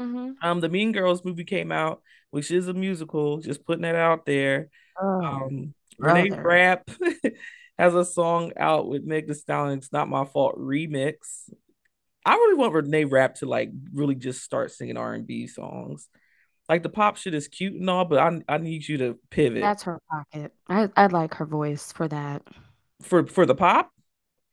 [0.01, 0.33] Mm-hmm.
[0.43, 3.39] Um, the Mean Girls movie came out, which is a musical.
[3.39, 4.69] Just putting that out there.
[5.01, 6.89] Oh, um, Reneé Rapp
[7.79, 9.79] has a song out with Meg Thee Stallion.
[9.79, 11.51] It's not my fault remix.
[12.25, 16.09] I really want Reneé Rapp to like really just start singing R and B songs.
[16.69, 19.63] Like the pop shit is cute and all, but I I need you to pivot.
[19.63, 20.53] That's her pocket.
[20.69, 22.43] I I like her voice for that.
[23.03, 23.91] For for the pop.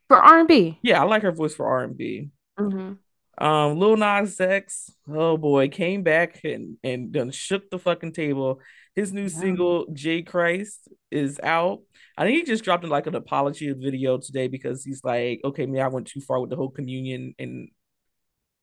[0.07, 0.79] For R and B.
[0.81, 2.29] Yeah, I like her voice for R and B.
[2.59, 2.93] Mm-hmm.
[3.37, 8.61] Um, Lil Nas X, oh boy, came back and and done shook the fucking table.
[8.95, 9.27] His new yeah.
[9.27, 11.81] single J Christ is out.
[12.17, 15.65] I think he just dropped in like an apology video today because he's like, okay,
[15.65, 17.69] maybe I went too far with the whole communion and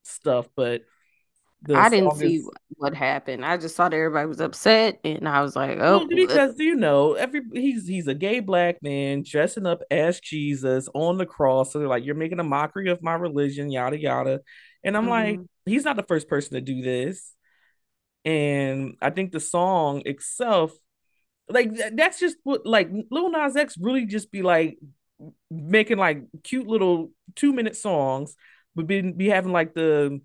[0.05, 0.83] stuff, but
[1.75, 2.51] I didn't see is...
[2.77, 3.45] what happened.
[3.45, 7.15] I just saw that everybody was upset, and I was like, "Oh." because you know,
[7.15, 11.73] every he's he's a gay black man dressing up as Jesus on the cross.
[11.73, 14.41] So they're like, "You're making a mockery of my religion," yada yada.
[14.85, 15.11] And I'm mm-hmm.
[15.11, 17.35] like, he's not the first person to do this.
[18.25, 20.73] And I think the song itself,
[21.49, 24.79] like that's just what like Lil Nas X really just be like
[25.51, 28.35] making like cute little two minute songs,
[28.75, 30.21] but be be having like the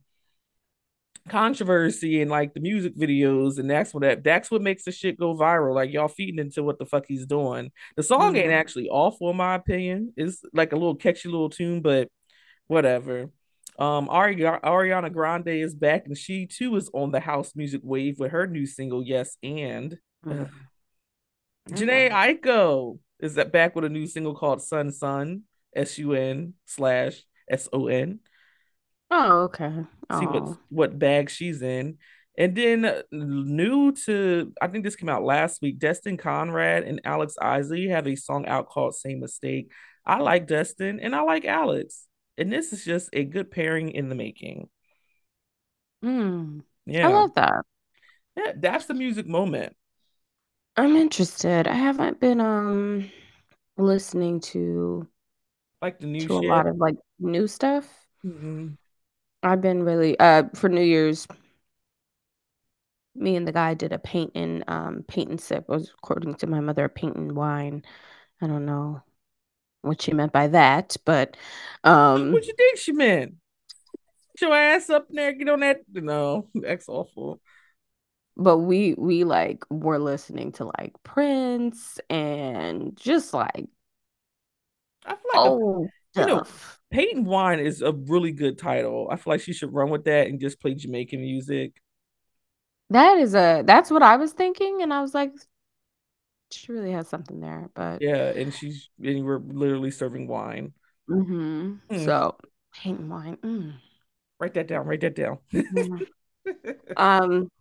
[1.29, 5.19] controversy and like the music videos, and that's what that that's what makes the shit
[5.19, 5.75] go viral.
[5.75, 7.71] Like y'all feeding into what the fuck he's doing.
[7.95, 8.37] The song mm-hmm.
[8.37, 10.13] ain't actually awful in my opinion.
[10.17, 12.09] It's like a little catchy little tune, but
[12.67, 13.29] whatever.
[13.79, 18.19] Um, Ari- Ariana Grande is back, and she too is on the house music wave
[18.19, 20.49] with her new single "Yes and." Mm.
[21.69, 25.43] Jhené Aiko is that back with a new single called "Sun Sun"
[25.75, 28.19] S U N slash S O N.
[29.09, 29.71] Oh, okay.
[30.19, 31.97] See what what bag she's in.
[32.37, 35.79] And then uh, new to I think this came out last week.
[35.79, 39.71] Destin Conrad and Alex Isley have a song out called "Same Mistake."
[40.05, 42.05] I like Destin and I like Alex,
[42.37, 44.69] and this is just a good pairing in the making.
[46.03, 46.59] Hmm.
[46.85, 47.63] Yeah, I love that.
[48.35, 49.75] Yeah, that's the music moment.
[50.75, 51.67] I'm interested.
[51.67, 53.09] I haven't been um
[53.77, 55.07] listening to
[55.81, 56.43] like the new to shit.
[56.43, 57.87] a lot of like new stuff.
[58.23, 58.69] Mm-hmm.
[59.47, 61.27] I've been really uh for New Year's.
[63.15, 65.65] Me and the guy did a paint and um paint and sip.
[65.69, 67.83] I was according to my mother, paint and wine.
[68.41, 69.01] I don't know
[69.81, 71.37] what she meant by that, but
[71.83, 73.35] um what you think she meant?
[74.37, 75.81] Get your ass up there, get on that.
[75.91, 77.41] No, that's awful.
[78.35, 83.67] But we we like were listening to like Prince and just like
[85.05, 86.43] I feel like oh, you know
[86.89, 89.09] Peyton Wine is a really good title.
[89.11, 91.81] I feel like she should run with that and just play Jamaican music.
[92.89, 95.31] That is a that's what I was thinking, and I was like,
[96.51, 97.69] she really has something there.
[97.73, 100.71] But yeah, and she's and we're literally serving wine.
[101.09, 101.73] Mm-hmm.
[101.89, 102.05] Mm.
[102.05, 102.37] So
[102.73, 103.37] Peyton Wine.
[103.43, 103.73] Mm.
[104.39, 104.85] Write that down.
[104.85, 105.39] Write that down.
[105.51, 106.71] Mm-hmm.
[106.97, 107.51] um,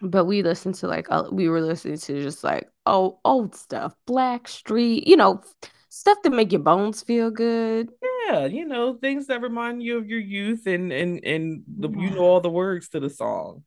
[0.00, 3.96] but we listened to like uh, we were listening to just like oh old stuff,
[4.06, 5.42] Blackstreet, you know,
[5.88, 7.90] stuff that make your bones feel good
[8.26, 12.10] yeah, you know, things that remind you of your youth and and and the, you
[12.10, 13.64] know all the words to the song.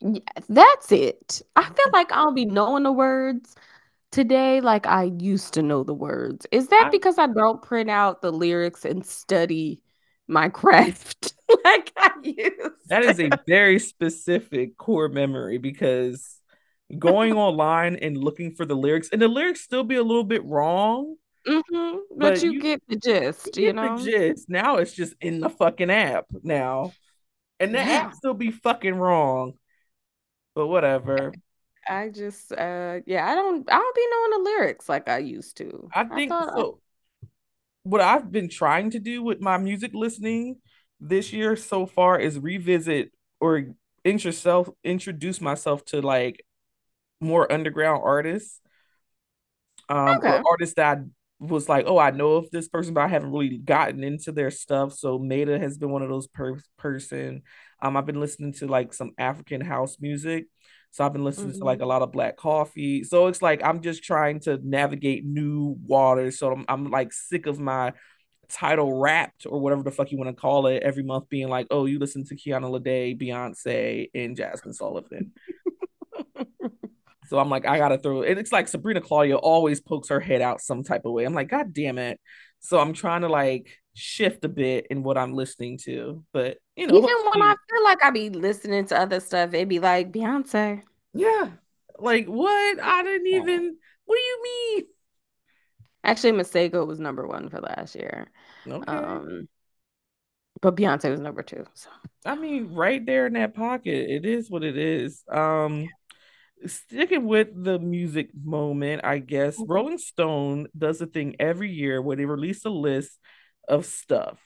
[0.00, 1.42] Yeah, that's it.
[1.56, 3.54] I feel like I'll be knowing the words
[4.12, 6.46] today like I used to know the words.
[6.52, 9.82] Is that I, because I don't print out the lyrics and study
[10.28, 11.32] my craft
[11.64, 12.88] like I used?
[12.88, 16.40] That is a very specific core memory because
[16.98, 20.44] going online and looking for the lyrics and the lyrics still be a little bit
[20.44, 21.16] wrong
[21.46, 21.98] Mm-hmm.
[22.10, 23.98] But, but you, you, get the gist, you, you know.
[23.98, 24.48] The gist.
[24.48, 26.92] Now it's just in the fucking app now,
[27.60, 27.84] and the yeah.
[27.84, 29.54] app still be fucking wrong.
[30.54, 31.32] but whatever.
[31.88, 35.56] I just uh yeah, I don't I don't be knowing the lyrics like I used
[35.58, 35.88] to.
[35.94, 36.80] I I think I, so.
[37.84, 40.56] What I've been trying to do with my music listening
[40.98, 43.66] this year so far is revisit or
[44.04, 46.44] introduce introduce myself to like
[47.20, 48.60] more underground artists
[49.88, 50.42] um or okay.
[50.50, 51.02] artists that I
[51.38, 54.50] was like oh I know of this person but I haven't really gotten into their
[54.50, 54.94] stuff.
[54.94, 57.42] So Maida has been one of those per- person
[57.82, 60.46] um I've been listening to like some African house music.
[60.92, 63.04] So I've been listening to like a lot of Black Coffee.
[63.04, 66.38] So it's like I'm just trying to navigate new waters.
[66.38, 67.92] So I'm, I'm like sick of my
[68.48, 71.66] title wrapped or whatever the fuck you want to call it every month being like
[71.70, 75.32] oh you listen to Kiana Lede Beyonce and Jazmine Sullivan
[77.28, 78.38] So I'm like, I gotta throw it.
[78.38, 81.24] It's like Sabrina Claudio always pokes her head out some type of way.
[81.24, 82.20] I'm like, God damn it.
[82.60, 86.24] So I'm trying to like shift a bit in what I'm listening to.
[86.32, 89.68] But you know, Even when I feel like I be listening to other stuff, it'd
[89.68, 90.82] be like Beyonce.
[91.14, 91.50] yeah.
[91.98, 92.80] Like what?
[92.80, 94.84] I didn't even what do you mean?
[96.04, 98.30] Actually, Masego was number one for last year.
[98.66, 98.92] Okay.
[98.92, 99.48] Um,
[100.60, 101.64] but Beyonce was number two.
[101.74, 101.88] So
[102.24, 105.24] I mean, right there in that pocket, it is what it is.
[105.30, 105.88] Um,
[106.66, 109.66] sticking with the music moment, I guess Mhm.
[109.66, 113.18] Rolling Stone does a thing every year where they release a list
[113.68, 114.38] of stuff.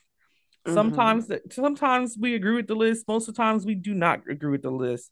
[0.66, 4.20] hmm Sometimes sometimes we agree with the list, most of the times we do not
[4.28, 5.10] agree with the list.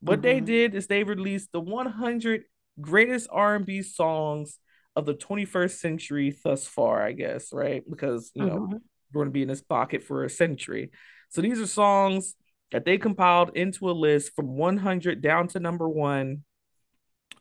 [0.00, 2.44] What they hmm did is they released the 100
[2.80, 4.58] greatest R&B songs
[4.96, 7.82] of the 21st century thus far, I guess, right?
[7.88, 8.82] Because, you know, hmm
[9.12, 10.90] we're going to be in this pocket for a century.
[11.30, 12.34] So these are songs
[12.72, 16.44] that they compiled into a list from 100 down to number 1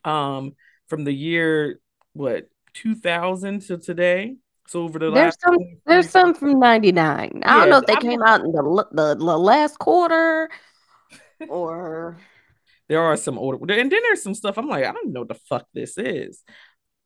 [0.06, 0.56] um
[0.88, 1.80] from the year
[2.13, 4.36] what 2000 to today.
[4.68, 7.42] So over the There's last some there's some from 99.
[7.44, 10.50] I don't know if they I mean came out in the the, the last quarter
[11.48, 12.18] or
[12.88, 15.30] there are some older and then there's some stuff I'm like, I don't know what
[15.30, 16.44] the fuck this is.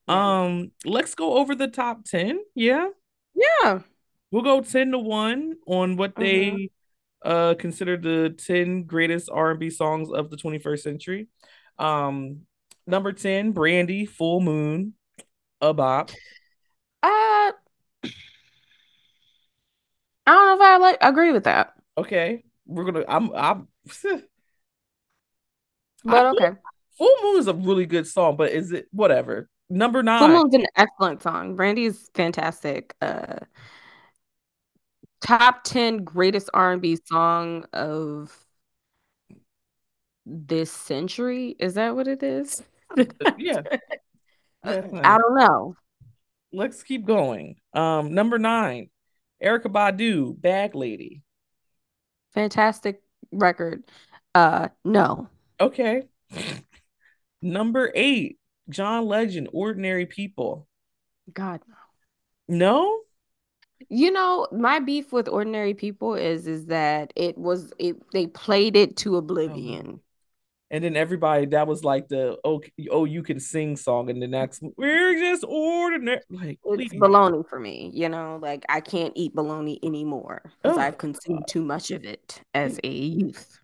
[0.07, 2.39] Um, let's go over the top 10.
[2.55, 2.89] Yeah.
[3.35, 3.79] Yeah.
[4.31, 6.69] We'll go 10 to 1 on what they
[7.23, 11.27] uh consider the 10 greatest R&B songs of the 21st century.
[11.77, 12.41] Um,
[12.85, 14.93] number 10, Brandy, Full Moon,
[15.61, 16.11] a bop.
[17.01, 17.51] Uh, I
[20.25, 22.43] don't know if I like agree with that, Okay.
[22.65, 23.67] We're gonna I'm I'm
[26.05, 26.51] but okay.
[26.97, 29.49] Full Moon is a really good song, but is it whatever?
[29.69, 30.19] Number nine.
[30.19, 30.29] Full.
[30.29, 31.55] Moon's an excellent song.
[31.55, 32.95] Brandy is fantastic.
[33.01, 33.39] Uh,
[35.23, 38.31] top 10 greatest R&B song of
[40.25, 41.55] this century.
[41.59, 42.61] Is that what it is?
[43.37, 43.61] Yeah,
[44.63, 45.01] Uh, definitely.
[45.01, 45.75] I don't know.
[46.53, 47.57] Let's keep going.
[47.73, 48.89] Um, number nine,
[49.43, 51.21] Erykah Badu, Bag Lady.
[52.33, 53.83] Fantastic record.
[54.33, 55.27] Uh, no.
[55.59, 56.03] Okay.
[57.41, 60.67] Number eight, John Legend, Ordinary People.
[61.33, 61.59] God.
[61.67, 61.75] No.
[62.47, 63.02] No?
[63.95, 68.75] You know, my beef with ordinary people is is that it was it they played
[68.75, 69.19] it to Oh.
[69.19, 70.01] oblivion.
[70.71, 74.27] And then everybody that was like the oh, oh you can sing song, and the
[74.27, 76.21] next we're just ordinary.
[76.29, 80.77] Like, It's baloney for me, you know, like I can't eat baloney anymore because Oh,
[80.77, 83.59] I've consumed too much of it as a youth.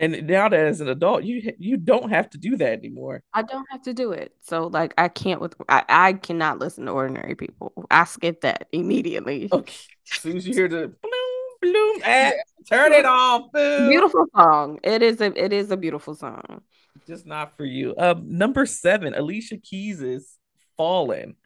[0.00, 3.22] And now that as an adult, you you don't have to do that anymore.
[3.34, 4.34] I don't have to do it.
[4.40, 7.72] So like I can't with I, I cannot listen to ordinary people.
[7.90, 9.48] I skip that immediately.
[9.60, 9.74] Okay.
[10.12, 12.32] As soon as you hear the bloom, bloom, eh,
[12.68, 13.52] turn it off.
[13.52, 13.88] Boo.
[13.88, 14.80] Beautiful song.
[14.82, 16.62] It is a it is a beautiful song.
[17.06, 17.94] Just not for you.
[17.98, 20.38] Um, number seven, Alicia Keys is
[20.76, 21.36] fallen.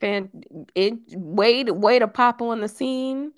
[0.00, 3.32] And it way to way to pop on the scene.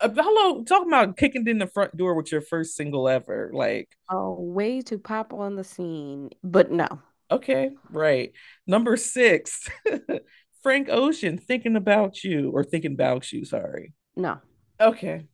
[0.00, 3.50] Uh, hello, talking about kicking in the front door with your first single ever.
[3.52, 6.30] Like, Oh, way to pop on the scene.
[6.42, 6.86] But no,
[7.30, 8.32] okay, right.
[8.66, 9.68] Number six,
[10.62, 13.44] Frank Ocean, thinking about you or thinking about you.
[13.44, 13.92] Sorry.
[14.16, 14.38] no.
[14.80, 15.26] Okay,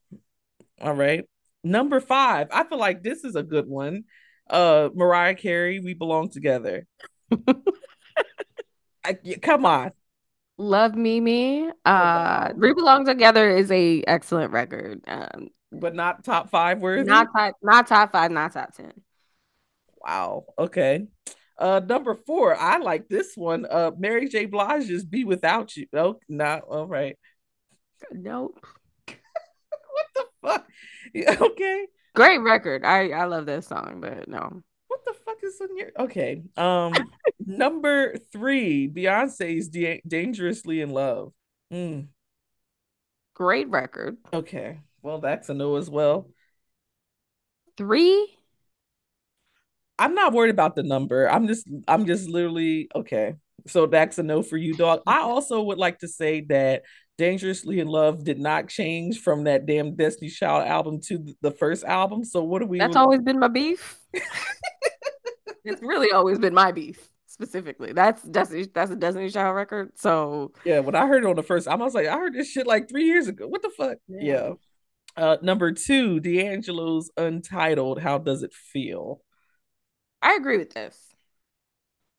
[0.81, 1.25] all right.
[1.63, 4.05] Number five, I feel like this is a good one.
[4.49, 6.87] Uh, Mariah Carey, we belong together.
[9.05, 9.93] I, come on.
[10.57, 11.69] Love Me Me.
[11.69, 12.53] Oh Uh.
[12.57, 15.01] We Belong Together is a excellent record.
[15.07, 18.93] Um But not top five not top not top five, not top ten.
[20.01, 20.45] Wow.
[20.59, 21.07] Okay.
[21.57, 23.65] Uh, number four, I like this one.
[23.65, 24.47] Uh, Mary J.
[24.47, 27.17] Blige's "Be Without You." Oh, not all right.
[28.13, 28.59] Nope.
[29.95, 30.67] What the fuck?
[31.41, 31.87] Okay.
[32.15, 32.85] Great record.
[32.85, 34.63] I I love this song, but no.
[35.45, 35.91] What the fuck is in your?
[35.99, 36.43] Okay.
[36.57, 36.93] Um,
[37.45, 41.33] number three, Beyonce's da- "Dangerously in Love."
[41.73, 42.09] Mm,
[43.35, 44.17] Great record.
[44.33, 44.81] okay.
[45.03, 46.29] Well, that's a no as well.
[47.77, 48.39] Three.
[49.99, 51.31] I'm not worried about the number.
[51.31, 53.35] I'm just I'm just literally okay.
[53.67, 55.03] So that's a no for you, dog.
[55.07, 56.83] I also would like to say that
[57.17, 61.85] Dangerously in Love did not change from that damn Destiny Child album to the first
[61.85, 62.25] album.
[62.25, 63.99] So what are we That's always been my beef.
[65.65, 67.93] it's really always been my beef specifically.
[67.93, 69.93] That's Destiny that's a Destiny Child record.
[69.97, 72.51] So yeah, when I heard it on the first I was like, I heard this
[72.51, 73.47] shit like three years ago.
[73.47, 73.99] What the fuck?
[74.09, 74.21] Yeah.
[74.23, 74.53] yeah.
[75.17, 78.01] Uh, number two, D'Angelo's Untitled.
[78.01, 79.21] How does it feel?
[80.21, 80.99] I agree with this.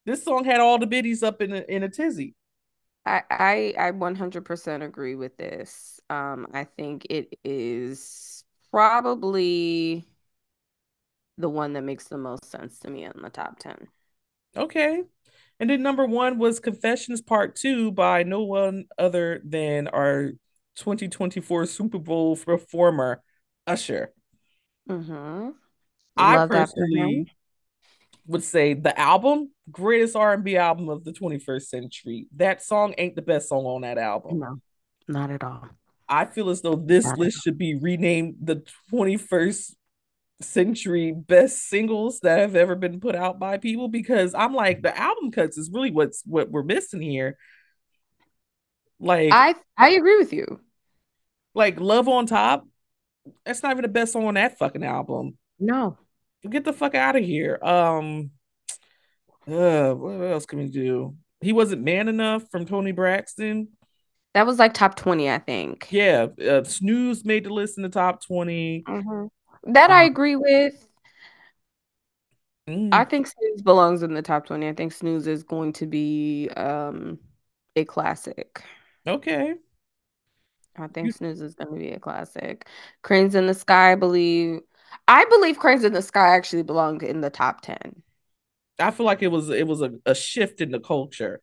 [0.06, 2.36] This song had all the biddies up in a, in a tizzy.
[3.06, 6.00] I, I I 100% agree with this.
[6.10, 10.06] Um, I think it is probably
[11.38, 13.88] the one that makes the most sense to me in the top 10.
[14.56, 15.04] Okay.
[15.60, 20.32] And then number one was Confessions Part Two by no one other than our
[20.76, 23.22] 2024 Super Bowl performer,
[23.66, 24.14] Usher.
[24.90, 25.50] Mm-hmm.
[26.18, 27.32] I personally
[28.28, 32.28] would say the album, greatest R&B album of the 21st century.
[32.36, 34.40] That song ain't the best song on that album.
[34.40, 34.60] No,
[35.08, 35.70] not at all.
[36.08, 39.74] I feel as though this not list should be renamed the 21st
[40.42, 44.98] century best singles that have ever been put out by people because I'm like the
[44.98, 47.38] album cuts is really what's what we're missing here.
[49.00, 50.60] Like I I agree with you.
[51.54, 52.68] Like Love on Top,
[53.46, 55.38] that's not even the best song on that fucking album.
[55.58, 55.98] No.
[56.48, 57.58] Get the fuck out of here.
[57.64, 58.32] Um
[59.48, 61.16] uh what else can we do?
[61.40, 63.70] He wasn't man enough from Toni Braxton.
[64.34, 65.88] That was like top 20, I think.
[65.92, 66.28] Yeah.
[66.46, 68.84] Uh, Snooze made the list in the top 20.
[68.86, 69.28] Mm-hmm.
[69.66, 70.88] That um, I agree with.
[72.68, 72.90] Mm.
[72.92, 74.68] I think Snooze belongs in the top 20.
[74.68, 77.20] I think Snooze is going to be um
[77.76, 78.64] a classic.
[79.08, 79.56] Okay.
[80.78, 82.68] I think Snooze is going to be a classic.
[83.02, 84.62] Cranes in the Sky, I believe.
[85.08, 88.02] I believe Cranes in the Sky actually belonged in the top 10.
[88.80, 91.42] I feel like it was it was a, a shift in the culture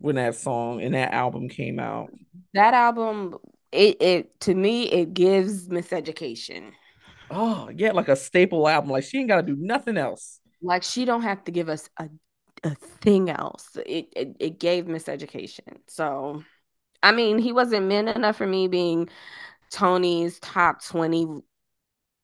[0.00, 2.10] when that song and that album came out.
[2.54, 3.38] That album,
[3.72, 6.72] it it to me, it gives miseducation.
[7.30, 8.90] Oh, yeah, like a staple album.
[8.90, 10.40] Like she ain't gotta do nothing else.
[10.62, 12.08] Like she don't have to give us a
[12.64, 13.76] a thing else.
[13.86, 15.78] It it, it gave miseducation.
[15.88, 16.42] So
[17.02, 19.08] I mean, he wasn't men enough for me being
[19.70, 21.40] Toni's top 20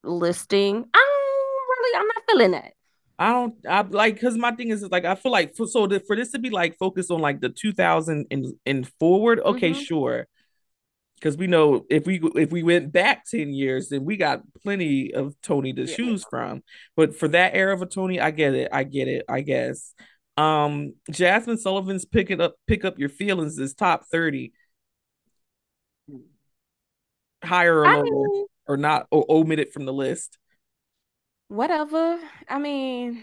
[0.05, 0.77] listing.
[0.77, 1.03] I'm
[1.69, 2.73] really, I'm not feeling that.
[3.19, 5.87] I don't, I like, cause my thing is, is like, I feel like for, so
[5.87, 9.71] the, for this to be like focused on like the 2000 and, and forward, okay,
[9.71, 9.81] mm-hmm.
[9.81, 10.27] sure.
[11.23, 15.15] Cause we know if we if we went back 10 years, then we got plenty
[15.15, 15.95] of Toni to yeah.
[15.95, 16.65] choose from.
[16.97, 18.69] But for that era of a Toni, I get it.
[18.73, 19.95] I get it, I guess.
[20.37, 24.53] Um Jazmine Sullivan's picking up pick up your feelings is top 30
[27.45, 30.39] higher or lower mean, or not or omit it from the list
[31.49, 32.19] whatever
[32.49, 33.23] i mean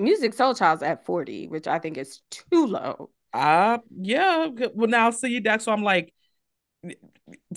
[0.00, 5.38] Musiq Soulchild's at 40 which i think is too low uh yeah well now see
[5.38, 6.12] that's so i'm like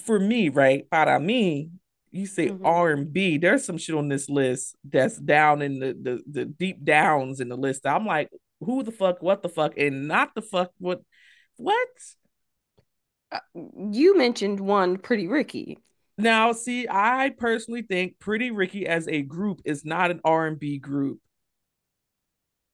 [0.03, 1.69] for me right para me
[2.11, 2.65] you say mm-hmm.
[2.65, 7.41] r&b there's some shit on this list that's down in the, the the deep downs
[7.41, 8.29] in the list i'm like
[8.61, 11.01] who the fuck what the fuck and not the fuck what
[11.57, 11.87] what
[13.31, 13.39] uh,
[13.91, 15.79] you mentioned one Pretty Ricky.
[16.17, 20.59] Now, see, I personally think Pretty Ricky as a group is not an R and
[20.59, 21.19] B group.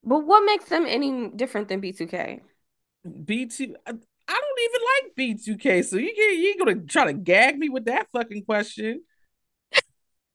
[0.03, 2.41] But what makes them any different than B2K?
[3.05, 7.69] B2 I don't even like B2K, so you you ain't gonna try to gag me
[7.69, 9.01] with that fucking question.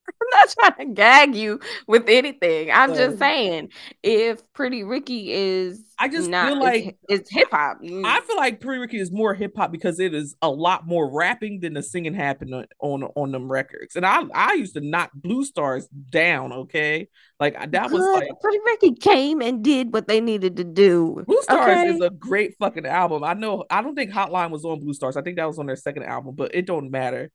[0.08, 2.70] I'm not trying to gag you with anything.
[2.70, 3.70] I'm so, just saying,
[4.02, 7.78] if Pretty Ricky is, I just not, feel like it's, it's hip hop.
[7.82, 8.22] I mm.
[8.22, 11.60] feel like Pretty Ricky is more hip hop because it is a lot more rapping
[11.60, 13.96] than the singing happening on on them records.
[13.96, 16.52] And I I used to knock Bluestars down.
[16.52, 17.08] Okay,
[17.40, 21.24] like that was like Pretty Ricky came and did what they needed to do.
[21.28, 21.88] Bluestars okay?
[21.88, 23.24] is a great fucking album.
[23.24, 23.64] I know.
[23.70, 25.16] I don't think Hotline was on Bluestars.
[25.16, 27.30] I think that was on their second album, but it don't matter.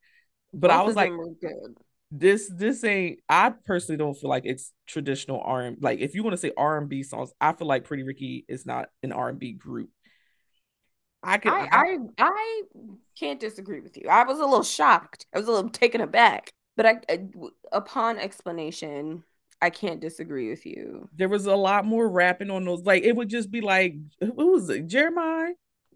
[0.52, 1.12] But Both I was like
[2.14, 6.22] this this ain't I personally don't feel like it's traditional R and like if you
[6.22, 9.12] want to say R and B songs, I feel like Pretty Ricky is not an
[9.12, 9.88] R and B group.
[11.22, 12.62] I can I, I, I
[13.18, 14.08] can't disagree with you.
[14.10, 15.26] I was a little shocked.
[15.34, 17.28] I was a little taken aback, but I, I
[17.72, 19.24] upon explanation,
[19.62, 21.08] I can't disagree with you.
[21.16, 22.82] There was a lot more rapping on those.
[22.82, 24.86] Like it would just be like, who was it?
[24.86, 25.52] Jeremiah.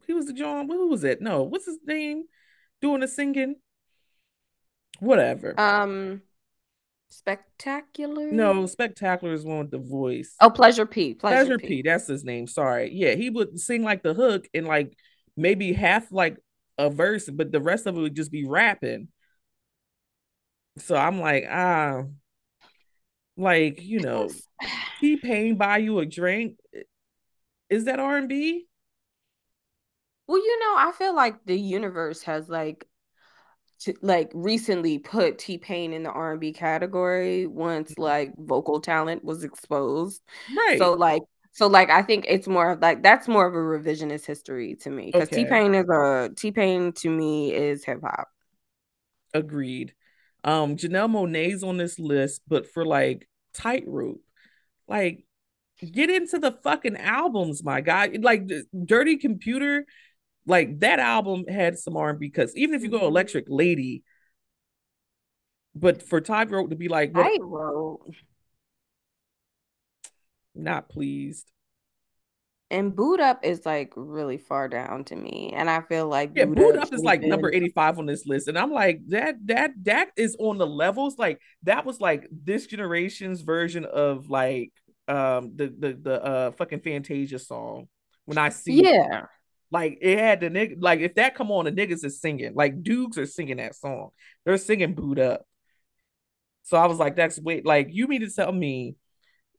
[0.06, 0.66] He was the John.
[0.68, 1.20] Who was it?
[1.20, 2.24] No, what's his name?
[2.80, 3.56] Doing the singing.
[5.00, 5.58] Whatever.
[5.58, 6.22] Um,
[7.08, 8.30] spectacular.
[8.30, 10.34] No, spectacular is one with the voice.
[10.40, 11.14] Oh, pleasure P.
[11.14, 11.66] Pleasure, pleasure P.
[11.66, 11.82] P.
[11.82, 12.46] That's his name.
[12.46, 12.90] Sorry.
[12.92, 14.96] Yeah, he would sing like the hook and like
[15.36, 16.36] maybe half like
[16.78, 19.08] a verse, but the rest of it would just be rapping.
[20.78, 22.02] So I'm like, ah.
[23.36, 24.28] Like, you know.
[25.00, 26.56] T Pain buy you a drink.
[27.68, 28.66] Is that R and B?
[30.26, 32.86] Well, you know, I feel like the universe has like
[33.80, 40.22] to, like recently put T-Pain in the R&B category once like vocal talent was exposed.
[40.56, 40.78] Right.
[40.78, 41.22] So like
[41.52, 44.90] so like I think it's more of like that's more of a revisionist history to
[44.90, 45.44] me because Okay.
[45.44, 48.28] T-Pain is a T-Pain to me is hip hop.
[49.34, 49.94] Agreed.
[50.44, 54.20] Um, Janelle Monae's on this list, but for like tightrope.
[54.86, 55.24] Like,
[55.92, 58.16] get into the fucking albums, my guy.
[58.20, 58.48] Like
[58.84, 59.86] Dirty Computer,
[60.46, 63.08] like that album had some R&B because even if you go Mhm.
[63.08, 64.02] Electric Lady,
[65.74, 68.14] but for tightrope to be like, what I wrote
[70.54, 71.50] not pleased.
[72.70, 76.46] and Boo'd Up is like really far down to me, and I feel like Yeah,
[76.46, 78.48] Boot Boo'd Up is like number 85 on this list.
[78.48, 81.16] And I'm like, that that that is on the levels.
[81.18, 84.72] Like that was like this generation's version of like
[85.06, 87.88] um the the the uh fucking Fantasia song.
[88.24, 89.26] When I see yeah.
[89.70, 92.54] Like it had the nigga like if that come on, the niggas is singing.
[92.54, 94.10] Like Dukes are singing that song.
[94.44, 95.42] They're singing boo'd up.
[96.64, 98.96] So I was like, that's wait, like you mean to tell me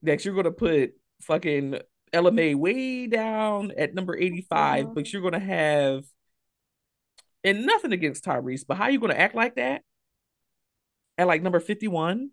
[0.03, 0.91] that you're gonna put
[1.21, 1.79] fucking
[2.13, 4.95] Ella Mai way down at number 85, Mhm.
[4.95, 6.03] but you're gonna have
[7.43, 9.83] and nothing against Tyrese, but how you gonna act like that
[11.17, 12.31] at like number 51?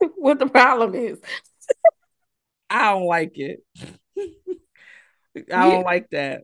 [0.16, 1.20] What the problem is?
[2.68, 3.64] I don't like it.
[5.52, 6.42] I don't like that.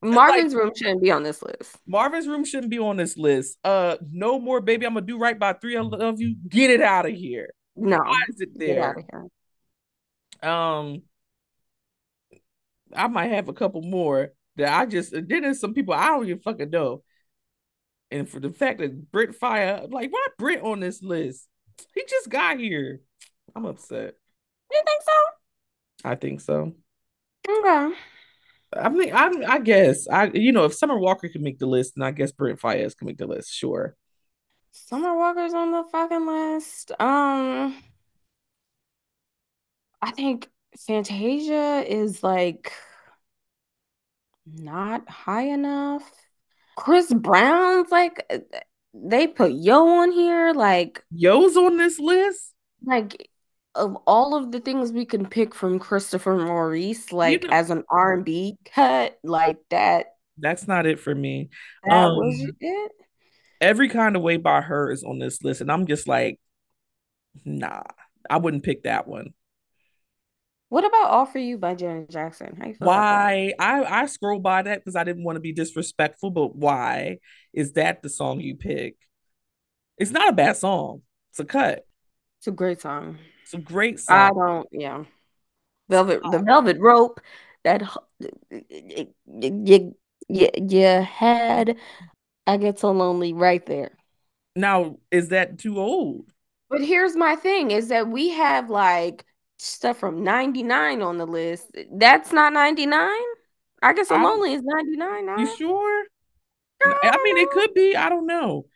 [0.00, 1.76] Like Marvin's Room shouldn't be on this list.
[1.86, 3.58] Marvin's room shouldn't be on this list.
[3.64, 4.86] Uh, no more, baby.
[4.86, 6.36] I'm gonna do right by three of you.
[6.48, 7.52] Get it out of here.
[7.74, 8.92] Why No, is it there?
[8.92, 9.04] of
[10.40, 10.50] here.
[10.50, 11.02] Um,
[12.94, 15.10] I might have a couple more that I just.
[15.10, 17.02] Then there's some people I don't even fucking know.
[18.10, 21.46] And for the fact that Brent Faiyaz, like, why Brent on this list?
[21.94, 23.00] He just got here.
[23.54, 24.14] I'm upset.
[24.70, 26.08] You think so?
[26.08, 26.74] I think so.
[27.46, 27.58] so?
[27.58, 27.94] Okay.
[28.72, 31.94] I mean, I I guess I you know if Summer Walker can make the list,
[31.96, 33.52] then I guess Brent Faiyaz can make the list.
[33.54, 33.96] Sure.
[34.72, 36.92] Summer Walker's on the fucking list.
[37.00, 37.76] Um,
[40.00, 42.72] I think Fantasia is like
[44.46, 46.10] not high enough.
[46.76, 48.30] Chris Brown's like
[48.94, 52.54] they put Yo on here, like Yo's on this list.
[52.84, 53.30] like
[53.74, 57.70] of all of the things we can pick from Christopher Maurice, You like know, as
[57.70, 61.50] an R&B cut, like that that's not it for me.
[61.84, 62.92] that was Um, it.
[63.60, 64.90] every kind of way by H.E.R.
[64.90, 66.38] is on this list, and I'm just like,
[67.44, 67.82] nah,
[68.30, 69.32] I wouldn't pick that one.
[70.70, 72.56] What about All For You by Janet Jackson?
[72.56, 72.88] How you feel?
[72.88, 73.54] Why?
[73.58, 77.18] I I scrolled by that because I didn't want to be disrespectful, but why
[77.52, 78.96] is that the song you pick?
[79.96, 81.02] It's not a bad song.
[81.30, 81.84] It's a cut.
[82.38, 83.18] It's a great song.
[83.48, 85.04] It's a great I don't, yeah.
[85.88, 86.42] Velvet, the oh.
[86.42, 87.18] Velvet Rope,
[87.64, 88.30] that h-
[88.68, 89.94] you,
[90.28, 91.78] you, you had,
[92.46, 93.92] I get so lonely right there.
[94.54, 96.30] Now, is that too old?
[96.68, 99.24] But here's my thing is that we have like
[99.56, 101.74] stuff from 99 on the list.
[101.90, 103.08] That's not 99?
[103.80, 105.38] I guess so I, lonely is 99 now.
[105.38, 106.04] you sure?
[106.84, 107.96] I I mean, it could be.
[107.96, 108.66] I don't know.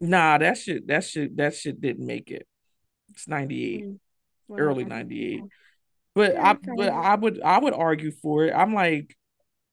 [0.00, 2.46] Nah, that shit, that shit, that shit didn't make it.
[3.12, 3.98] It's 98, Mm,
[4.58, 5.42] early 98.
[6.14, 6.88] But I Yeah, fair but.
[6.90, 8.52] I would I would argue for it.
[8.54, 9.16] I'm like,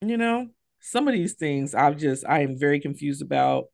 [0.02, 0.48] you know,
[0.80, 3.66] some of these things I've just I am very confused about.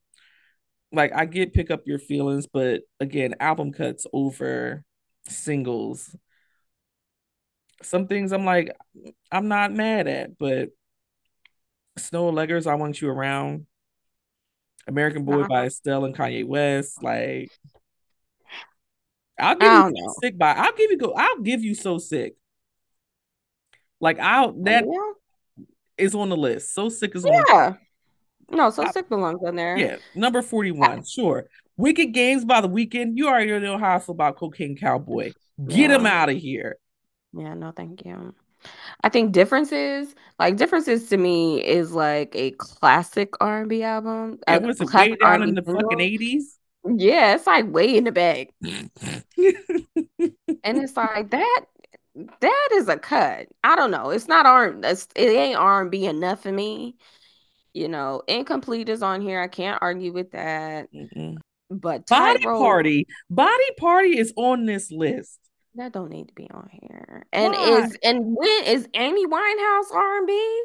[0.92, 4.84] Like I get pick up your feelings, but again, album cuts over
[5.28, 6.16] singles.
[7.84, 8.76] Some things I'm like,
[9.32, 10.70] I'm not mad at, but
[12.00, 13.68] Snoh Aalegra, I Want You Around,
[14.88, 17.52] American Boy Nah, by Estelle and Kanye West, like
[19.40, 20.14] I'll give I you don't so know.
[20.22, 22.36] sick by I'll give you go I'll give you so sick.
[24.00, 25.64] Like I'll oh, that Yeah.
[25.98, 26.74] is on the list.
[26.74, 27.74] So sick is on Yeah.
[28.52, 29.78] No, so I, sick belongs on there.
[29.78, 31.04] yeah, number I- 41.
[31.06, 31.48] Sure.
[31.78, 33.14] Wicked Games by the Weeknd.
[33.18, 35.34] You already know how I feel about Cocaine Cowboy.
[35.68, 36.78] Get him out of here.
[37.34, 38.34] Yeah, no, thank you.
[39.04, 44.60] I think differences, like differences to me is like a classic R&B album, Yeah, a
[44.62, 44.94] what is it?
[44.94, 46.46] Way down in R&B the fucking single.
[46.86, 46.96] 80s.
[46.98, 48.52] Yeah, it's like way in the bag.
[50.64, 51.66] And it's like that
[52.42, 53.48] that is a cut.
[53.64, 54.10] I don't know.
[54.10, 56.96] It's not R it ain't R&B enough for me.
[57.74, 59.42] You know, Incomplete is on here.
[59.42, 60.88] I can't argue with that.
[60.94, 61.36] Mm-mm.
[61.70, 63.06] But Body Party.
[63.30, 65.40] Body Party is on this list.
[65.76, 67.26] that don't need to be on here.
[67.34, 67.82] And Why?
[67.82, 70.64] is and when is Amy Winehouse R&B?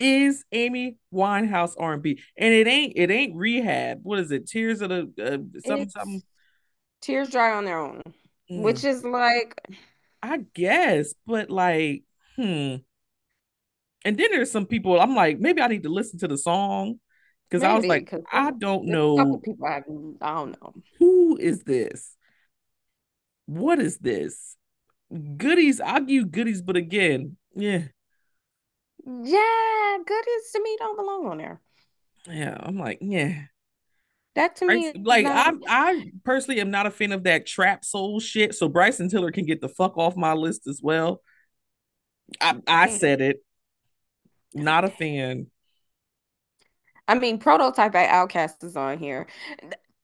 [0.00, 4.00] Is Amy Winehouse R&B, and it ain't it ain't rehab.
[4.02, 4.46] What is it?
[4.46, 6.22] Tears of the uh, something It's something.
[7.00, 8.02] Tears dry on their own,
[8.50, 9.60] Mm, which is like
[10.22, 12.04] I guess, but like,
[12.36, 12.76] hmm.
[14.04, 16.98] And then there's some people I'm like, maybe I need to listen to the song
[17.48, 19.82] because I was like, I don't there's a couple know people I
[20.22, 20.74] I don't know.
[20.98, 22.16] who is this.
[23.46, 24.56] What is this?
[25.10, 27.84] Goodies, I'll give you goodies, but again, yeah,
[29.08, 31.60] Yeah, goodies to me don't belong on there.
[32.30, 32.56] yeah.
[32.60, 33.44] I'm like, yeah.
[34.34, 35.54] That to me like not.
[35.66, 38.54] I, I personally am not a fan of that trap soul shit.
[38.54, 41.22] So Bryson Tiller can get the fuck off my list as well.
[42.40, 43.42] I, I said it.
[44.54, 45.46] Not a fan.
[47.08, 49.26] I mean, Prototype by OutKast is on here.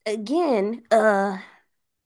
[0.07, 1.39] Again, uh,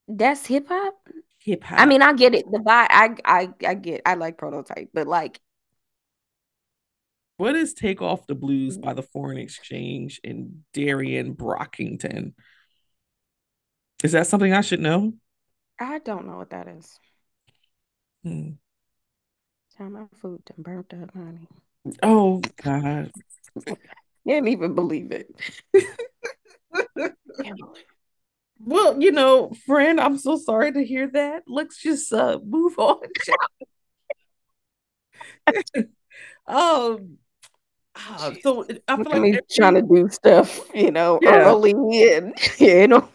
[0.07, 0.95] that's hip hop.
[1.39, 1.79] Hip hop.
[1.79, 2.45] I mean, I get it.
[2.51, 4.01] The vibe, I, I, I get.
[4.05, 5.39] I like Prototype, but like,
[7.39, 12.33] What is Take Off the Blues by the Foreign Exchange and Darien Brockington?
[14.03, 15.13] Is that something I should know?
[15.79, 16.99] I don't know what that is.
[18.25, 18.49] Hmm.
[19.77, 21.47] Time my food done burnt up, honey.
[22.03, 23.09] Oh God.
[24.27, 25.33] Can't even believe it.
[25.71, 27.13] Believe
[28.59, 31.43] Well, you know, friend, I'm so sorry to hear that.
[31.47, 32.99] Let's just uh move on.
[36.45, 37.17] um
[38.07, 41.71] uh, so I feel like me trying to do stuff, you know, yeah, early
[42.13, 43.07] and you know.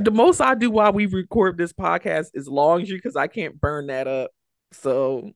[0.00, 3.86] the most I do while we record this podcast is laundry because I can't burn
[3.88, 4.30] that up.
[4.72, 5.32] So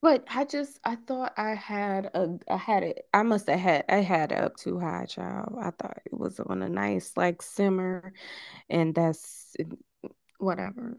[0.00, 3.84] But I just I thought I had a I had it I must have had
[3.88, 5.54] I had it up too high, child.
[5.60, 8.12] I thought it was on a nice like simmer
[8.68, 9.54] and that's
[10.38, 10.98] whatever.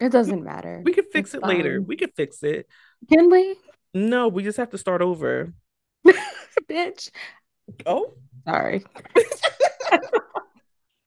[0.00, 0.82] It doesn't matter.
[0.84, 1.80] we could fix It's it later.
[1.80, 2.66] We could fix it.
[3.08, 3.56] Can we?
[3.94, 5.52] No, we just have to start over.
[6.68, 7.10] Bitch.
[7.86, 8.14] Oh,
[8.46, 8.84] Sorry.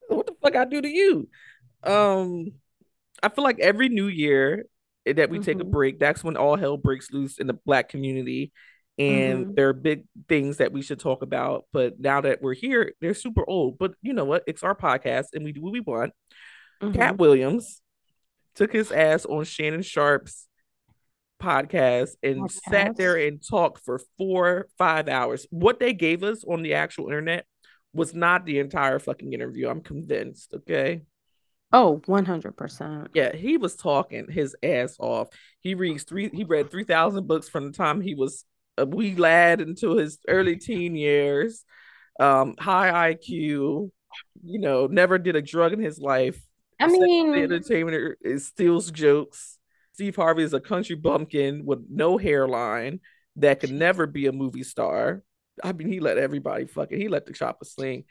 [0.08, 1.28] what the fuck I do to you?
[1.84, 2.52] Um,
[3.22, 4.66] I feel like every new year
[5.06, 7.88] that we take a hmm break, that's when all hell breaks loose in the black
[7.88, 8.52] community.
[8.98, 11.66] And hmm there are big things that we should talk about.
[11.72, 13.78] But now that we're here, they're super old.
[13.78, 14.42] But you know what?
[14.46, 16.12] It's our podcast and we do what we want.
[16.92, 17.82] Katt hmm Williams
[18.54, 20.48] took his ass on Shannon Sharpe's
[21.42, 25.46] podcast and sat there and talked for four, five hours.
[25.50, 27.46] What they gave us on the actual internet
[27.92, 29.68] was not the entire fucking interview.
[29.68, 30.54] I'm convinced.
[30.54, 31.02] Okay.
[31.72, 33.08] Oh, 100%.
[33.14, 35.28] Yeah, he was talking his ass off.
[35.60, 36.30] He reads three.
[36.32, 38.44] He read three thousand books from the time he was
[38.78, 41.64] a wee lad into his early teen years.
[42.20, 43.90] Um, high IQ.
[44.44, 46.40] You know, never did a drug in his life.
[46.78, 49.55] I Said the mean, entertainer steals jokes.
[49.96, 53.00] Steve Harvey is a country bumpkin with no hairline
[53.36, 55.22] that could never be a movie star.
[55.64, 57.00] I mean, he let everybody fucking.
[57.00, 58.04] He let the chopper sling.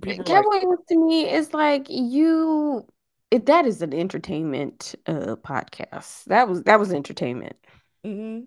[0.00, 2.86] People were like, Cowboy to me is like you
[3.32, 6.22] it, that is an entertainment uh podcast.
[6.26, 7.56] That was that was entertainment.
[8.04, 8.44] mm-hmm.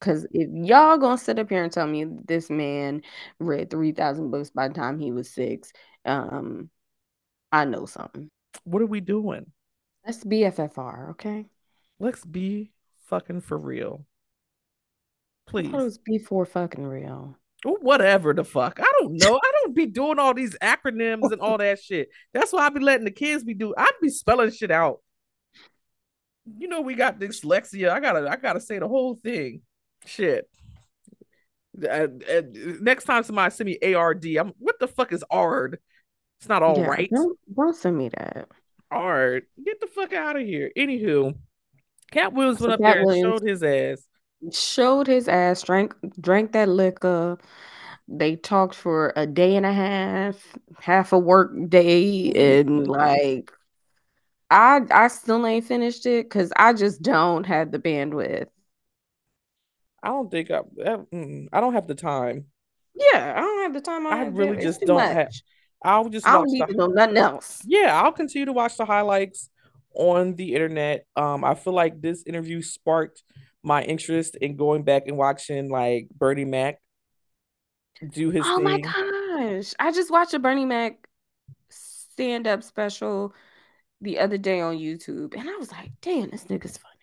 [0.00, 3.02] Cause if y'all gonna sit up here and tell me this man
[3.40, 5.72] read three thousand books by the time he was six,
[6.04, 6.70] um,
[7.50, 8.30] I know something.
[8.62, 9.50] "What are we doing?
[10.04, 11.46] That's BFFR, okay?
[12.00, 12.72] Let's be
[13.06, 14.04] fucking for real."
[15.48, 15.72] I thought it please.
[15.84, 17.36] was before fucking real.
[17.64, 18.80] Or whatever the fuck.
[18.80, 19.36] I don't know.
[19.36, 22.08] I don't be doing all these acronyms and all that shit.
[22.32, 23.74] That's why I be letting the kids be doing.
[23.76, 25.00] I be spelling shit out.
[26.58, 27.90] You know, we got dyslexia.
[27.90, 29.60] I gotta, I gotta say the whole thing.
[30.06, 30.48] Shit.
[31.82, 32.42] Uh, uh,
[32.80, 35.78] next time somebody send me ARD, I'm what the fuck is ARD?
[36.38, 37.10] It's not all Yeah, right.
[37.12, 38.48] don't don't send me that.
[38.90, 39.44] ARD.
[39.64, 40.70] Get the fuck out of here.
[40.76, 41.34] Anywho,
[42.10, 44.06] Katt Williams went So up Katt there and showed his ass.
[44.52, 47.38] showed his ass, drank drank that liquor.
[48.08, 53.52] They talked for a day and a half, half a work day, and like
[54.50, 58.48] I I still ain't finished it because I just don't have the bandwidth.
[60.02, 60.60] I don't think I,
[61.52, 62.46] I don't have the time.
[62.94, 64.06] Yeah, I don't have the time.
[64.06, 64.56] I I have really.
[64.62, 65.28] Just don't have.
[65.84, 67.62] I'll just I don't need to know nothing else.
[67.66, 69.49] yeah, I'll continue to watch the highlights
[69.94, 71.06] on the internet.
[71.16, 73.22] Um, I feel like this interview sparked
[73.62, 76.80] my interest in going back and watching like Bernie Mac
[78.12, 79.74] do his Oh my gosh.
[79.78, 81.06] I just watched a Bernie Mac
[81.68, 83.34] stand-up special
[84.00, 86.94] the other day on YouTube, and I was like, damn, this nigga's funny.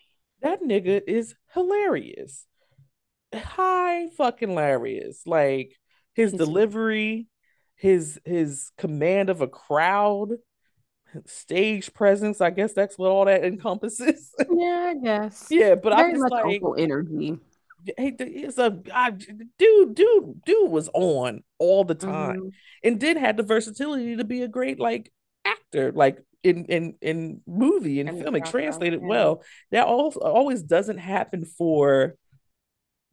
[0.42, 2.46] That nigga is hilarious.
[3.34, 5.22] High fucking hilarious.
[5.26, 5.76] Like
[6.16, 7.28] his He's delivery,
[7.76, 10.30] his his command of a crowd,
[11.26, 12.42] stage presence.
[12.42, 14.34] I guess that's what all that encompasses.
[14.50, 15.48] Yeah, I guess.
[15.50, 17.38] yeah, but I'm just much like energy.
[17.98, 22.50] Hey, it's a I, dude, dude, dude was on all the time, hmm
[22.84, 25.12] and did had the versatility to be a great like
[25.46, 25.92] actor.
[25.92, 28.36] Like in in in movie and, film.
[28.36, 29.44] It translated well.
[29.72, 32.16] That also always doesn't happen for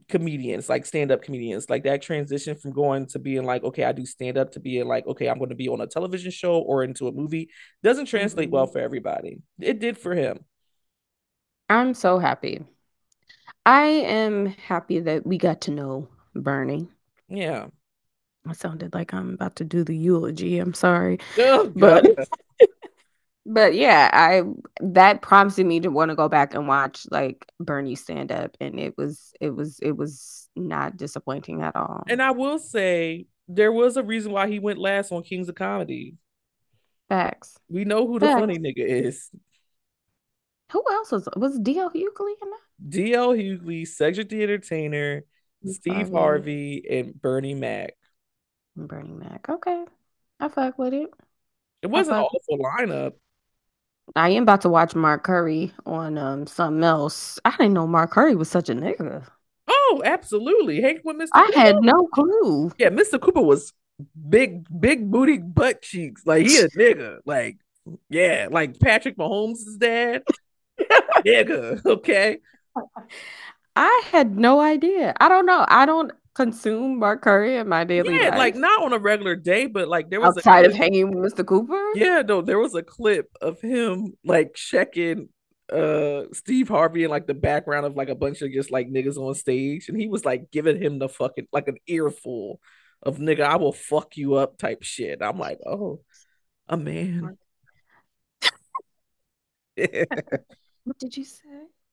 [0.08, 4.04] comedians, like stand-up comedians, like that transition from going to being like, okay, I do
[4.06, 7.08] stand-up to being like, okay, I'm going to be on a television show or into
[7.08, 7.50] a movie
[7.82, 8.54] doesn't translate mm-hmm.
[8.54, 9.38] well for everybody.
[9.60, 10.44] It did for him.
[11.68, 12.64] I'm so happy.
[13.66, 16.88] I am happy that we got to know Bernie.
[17.28, 17.66] Yeah.
[18.46, 20.58] I sounded like I'm about to do the eulogy.
[20.58, 21.18] I'm sorry.
[21.38, 22.04] Oh, but
[23.46, 24.42] but yeah, I
[24.80, 28.80] that prompted me to want to go back and watch like Bernie stand up and
[28.80, 32.04] it was it was it was not disappointing at all.
[32.08, 35.54] And I will say there was a reason why he went last on Kings of
[35.54, 36.16] Comedy.
[37.08, 37.58] Facts.
[37.68, 38.40] We know who the Facts.
[38.40, 39.30] funny nigga is.
[40.72, 42.88] Who else was was DL Hughley in that?
[42.88, 45.24] DL Hughley, Cedric the Entertainer,
[45.66, 46.12] Steve Harvey.
[46.12, 47.94] Harvey, and Bernie Mac.
[48.74, 49.48] Bernie Mac.
[49.48, 49.84] Okay.
[50.40, 51.10] I fuck with it.
[51.82, 53.12] It wasn't an awful lineup.
[54.16, 57.38] I am about to watch Mark Curry on um something else.
[57.44, 59.26] I didn't know Mark Curry was such a nigga.
[59.68, 60.80] Oh, absolutely.
[60.80, 61.28] Hank with Mr.
[61.32, 61.58] I Cooper.
[61.58, 62.70] had no clue.
[62.78, 63.20] Yeah, Mr.
[63.20, 63.72] Cooper was
[64.28, 66.22] big, big booty butt cheeks.
[66.26, 67.18] Like he a nigga.
[67.24, 67.58] Like,
[68.08, 70.22] yeah, like Patrick Mahomes' dad.
[71.26, 71.84] nigga.
[71.84, 72.38] Okay.
[73.76, 75.14] I had no idea.
[75.20, 75.64] I don't know.
[75.68, 78.38] I don't consume Mark Curry in my daily yeah, life.
[78.38, 81.46] like not on a regular day, but like there was outside of hanging with Mr.
[81.46, 81.80] Cooper.
[81.94, 85.28] Yeah, no, there was a clip of him like checking
[85.72, 89.16] uh Steve Harvey in like the background of like a bunch of just like niggas
[89.16, 92.60] on stage, and he was like giving him the fucking like an earful
[93.04, 95.22] of nigga, I will fuck you up type shit.
[95.22, 96.00] I'm like, oh,
[96.68, 97.36] a man.
[99.76, 101.42] what did you say?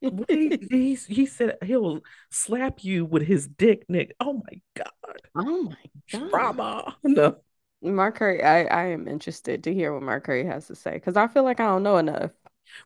[0.02, 4.16] He, he, he said he'll slap you with his dick, Nick.
[4.20, 5.22] Oh my god.
[5.36, 5.78] Oh my
[6.12, 6.30] god.
[6.30, 6.98] Drama.
[7.04, 7.38] No.
[7.84, 11.18] Mark Curry, I, I am interested to hear what Mark Curry has to say because
[11.18, 12.32] I feel like I don't know enough.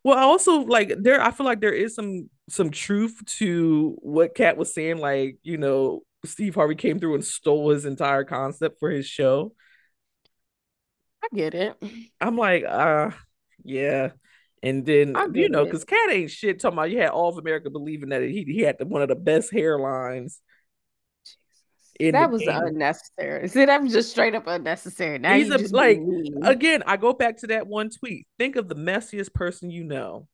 [0.04, 1.22] Well, I also like there.
[1.22, 4.98] I feel like there is some some truth to what Katt was saying.
[4.98, 9.54] Like you know, Steve Harvey came through and stole his entire concept for his show.
[11.24, 11.76] I get it.
[12.22, 13.12] I'm like, uh,
[13.64, 14.12] yeah.
[14.64, 17.70] And then you know, because Katt ain't shit talking about you had all of America
[17.70, 20.40] believing that he he had the, one of the best hairlines.
[22.00, 22.62] Jesus, that was game.
[22.62, 23.48] unnecessary.
[23.48, 25.20] See, that was just straight up unnecessary.
[25.20, 26.00] Now he's a, like
[26.44, 26.84] again.
[26.86, 28.28] I go back to that one tweet.
[28.38, 30.28] Think of the messiest person you know.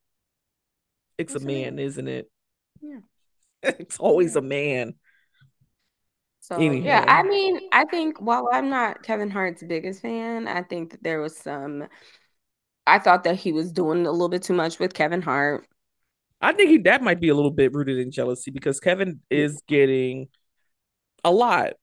[1.17, 2.32] It's a man, isn't it?
[2.82, 2.99] Yeah,
[3.63, 4.39] it's always yeah.
[4.39, 4.93] a man.
[6.39, 6.86] So Anyhow.
[6.86, 11.03] yeah, I mean, I think while I'm not Kevin Hart's biggest fan, I think that
[11.03, 11.88] there was some
[12.91, 15.65] I thought that he was doing a little bit too much with Kevin Hart.
[16.41, 19.61] I think he that might be a little bit rooted in jealousy because Kevin is
[19.65, 20.27] getting
[21.23, 21.73] a lot.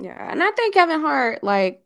[0.00, 1.82] Yeah, and I think Kevin Hart like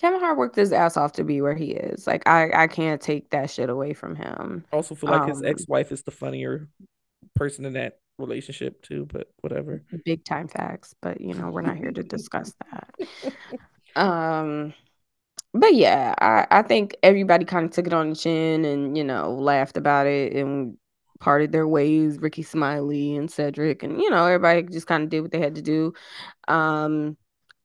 [0.00, 2.06] Kevin Hart worked his ass off to be where he is.
[2.06, 4.64] Like I I can't take that shit away from him.
[4.72, 6.68] I also feel like um, his ex-wife is the funnier
[7.34, 9.82] person in that relationship too, but whatever.
[10.04, 13.32] Big time facts, but you know, we're not here to discuss that.
[13.96, 14.72] um
[15.54, 19.04] but yeah, I, I think everybody kind of took it on the chin and, you
[19.04, 20.76] know, laughed about it and
[21.20, 25.20] parted their ways, Rickey Smiley and Cedric, and you know, everybody just kind of did
[25.20, 25.92] what they had to do.
[26.48, 27.16] Um,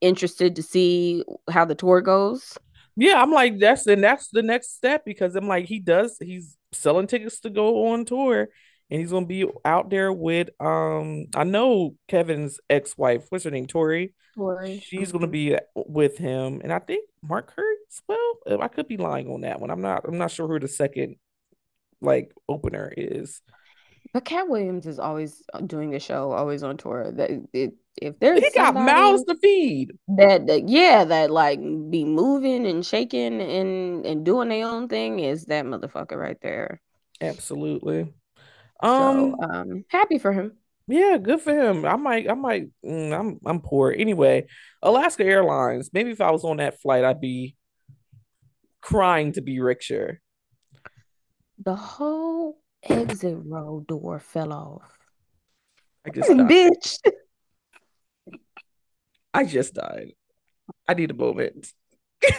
[0.01, 2.57] interested to see how the tour goes.
[2.95, 6.57] Yeah, I'm like, that's and that's the next step because I'm like, he does he's
[6.71, 8.49] selling tickets to go on tour
[8.89, 13.67] and he's gonna be out there with um I know Kevin's ex-wife, what's her name,
[13.67, 14.13] Torrei.
[14.37, 14.81] Torrei.
[14.81, 15.17] She's mm-hmm.
[15.17, 18.61] gonna be with him, and I think Mark Hurt as well.
[18.61, 19.71] I could be lying on that one.
[19.71, 20.05] I'm not.
[20.07, 21.15] I'm not sure who the second
[22.01, 23.41] like opener is.
[24.13, 27.11] But Katt Williams is always doing a show, always on tour.
[27.11, 29.91] That it, if there's he got mouths to feed.
[30.07, 35.19] That, that yeah, that like be moving and shaking and and doing their own thing
[35.19, 36.81] is that motherfucker right there.
[37.19, 38.13] Absolutely.
[38.81, 40.53] Um, so, um, happy for him.
[40.87, 41.85] Yeah, good for him.
[41.85, 42.69] I might, I might.
[42.85, 44.47] Mm, I'm, I'm poor anyway.
[44.81, 45.89] Alaska Airlines.
[45.91, 47.55] Maybe if I was on that flight, I'd be
[48.81, 50.21] crying to be richer.
[51.63, 54.97] The whole exit row door fell off.
[56.05, 56.47] I just died.
[56.47, 56.97] bitch.
[59.33, 60.13] I just died.
[60.87, 61.73] I need a moment.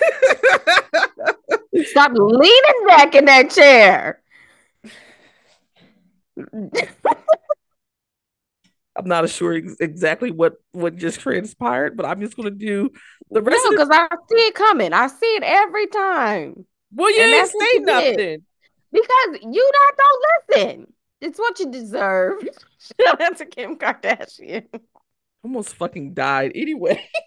[1.84, 4.22] Stop leaning back in that chair.
[8.96, 12.90] I'm not sure exactly what what just transpired, but I'm just gonna do
[13.30, 13.60] the rest.
[13.64, 14.92] No, because I see it coming.
[14.92, 16.66] I see it every time.
[16.92, 18.42] Well, you and didn't say nothing did.
[18.90, 20.24] because you not don't
[20.56, 20.92] listen.
[21.20, 22.40] It's what you deserve.
[23.00, 24.66] Shout out to Kim Kardashian.
[25.44, 27.04] Almost fucking died anyway.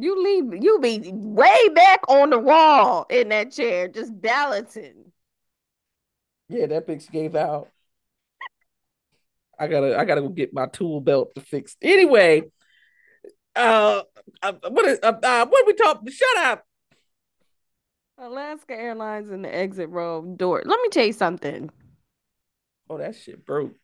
[0.00, 5.10] You leave you be way back on the wall in that chair, just balancing.
[6.48, 7.68] Yeah, that bitch gave out.
[9.58, 11.76] I gotta I gotta go get my tool belt to fix.
[11.82, 12.42] Anyway,
[13.56, 14.02] uh,
[14.42, 16.10] uh what is uh, uh what we talking?
[16.12, 16.64] Shut up.
[18.18, 20.62] Alaska Airlines in the exit row door.
[20.64, 21.70] Let me tell you something.
[22.90, 23.74] Oh, that shit broke.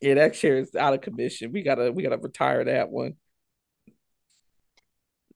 [0.00, 1.52] Yeah, that chair is out of commission.
[1.52, 3.14] We gotta we gotta retire that one.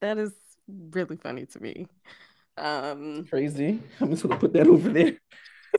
[0.01, 0.33] That is
[0.67, 1.87] really funny to me.
[2.57, 3.81] Um crazy.
[3.99, 5.17] I'm just gonna put that over there.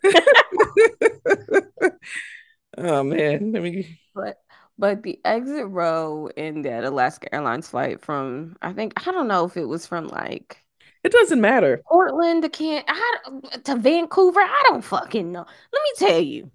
[2.78, 4.38] oh man, let me but
[4.78, 9.44] but the exit row in that Alaska Airlines flight from I think I don't know
[9.44, 10.64] if it was from like
[11.02, 11.82] it doesn't matter.
[11.86, 13.18] Portland to Can I,
[13.64, 14.40] to Vancouver.
[14.40, 15.44] I don't fucking know.
[15.72, 16.50] Let me tell you.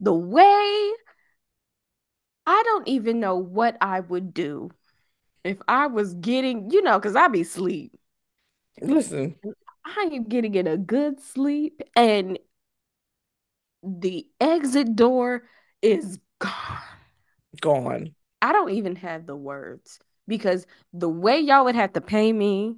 [0.00, 0.92] The way
[2.46, 4.70] I don't even know what I would do
[5.44, 7.92] if I was getting, you know, because I'd be sleep.
[8.80, 9.36] Listen,
[9.84, 12.38] I am getting in a good sleep and
[13.82, 15.42] the exit door
[15.82, 16.52] is gone.
[17.60, 18.14] Gone.
[18.42, 22.76] I don't even have the words because the way y'all would have to pay me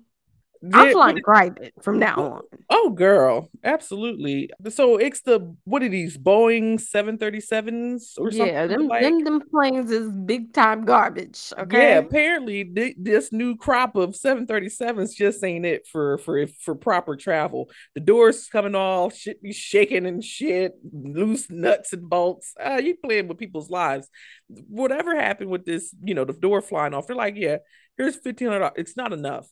[0.74, 2.42] I'm flying private from now on.
[2.68, 4.50] Oh, girl, absolutely.
[4.68, 8.46] So it's the what are these Boeing 737s or something?
[8.46, 9.02] Yeah, them, like?
[9.02, 11.52] them them planes is big time garbage.
[11.58, 11.78] Okay.
[11.78, 17.16] Yeah, apparently th- this new crop of 737s just ain't it for for for proper
[17.16, 17.70] travel.
[17.94, 22.52] The doors coming off, shit be shaking and shit, loose nuts and bolts.
[22.62, 24.08] Uh, you playing with people's lives.
[24.48, 27.58] Whatever happened with this, you know, the door flying off, they're like, yeah,
[27.96, 28.72] here's fifteen hundred.
[28.76, 29.48] It's not enough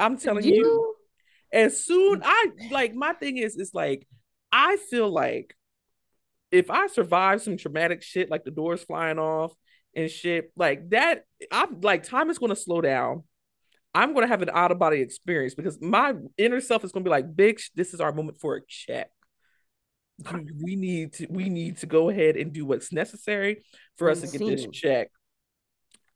[0.00, 0.94] I'm telling you, you,
[1.52, 4.06] as soon I like my thing is, it's like
[4.52, 5.54] I feel like
[6.50, 9.52] if I survive some traumatic shit, like the doors flying off
[9.94, 13.24] and shit, like that, I'm like time is gonna slow down.
[13.94, 17.10] I'm gonna have an out of body experience because my inner self is gonna be
[17.10, 19.10] like, bitch, this is our moment for a check.
[20.62, 23.64] We need to we need to go ahead and do what's necessary
[23.96, 25.10] for us to get this check.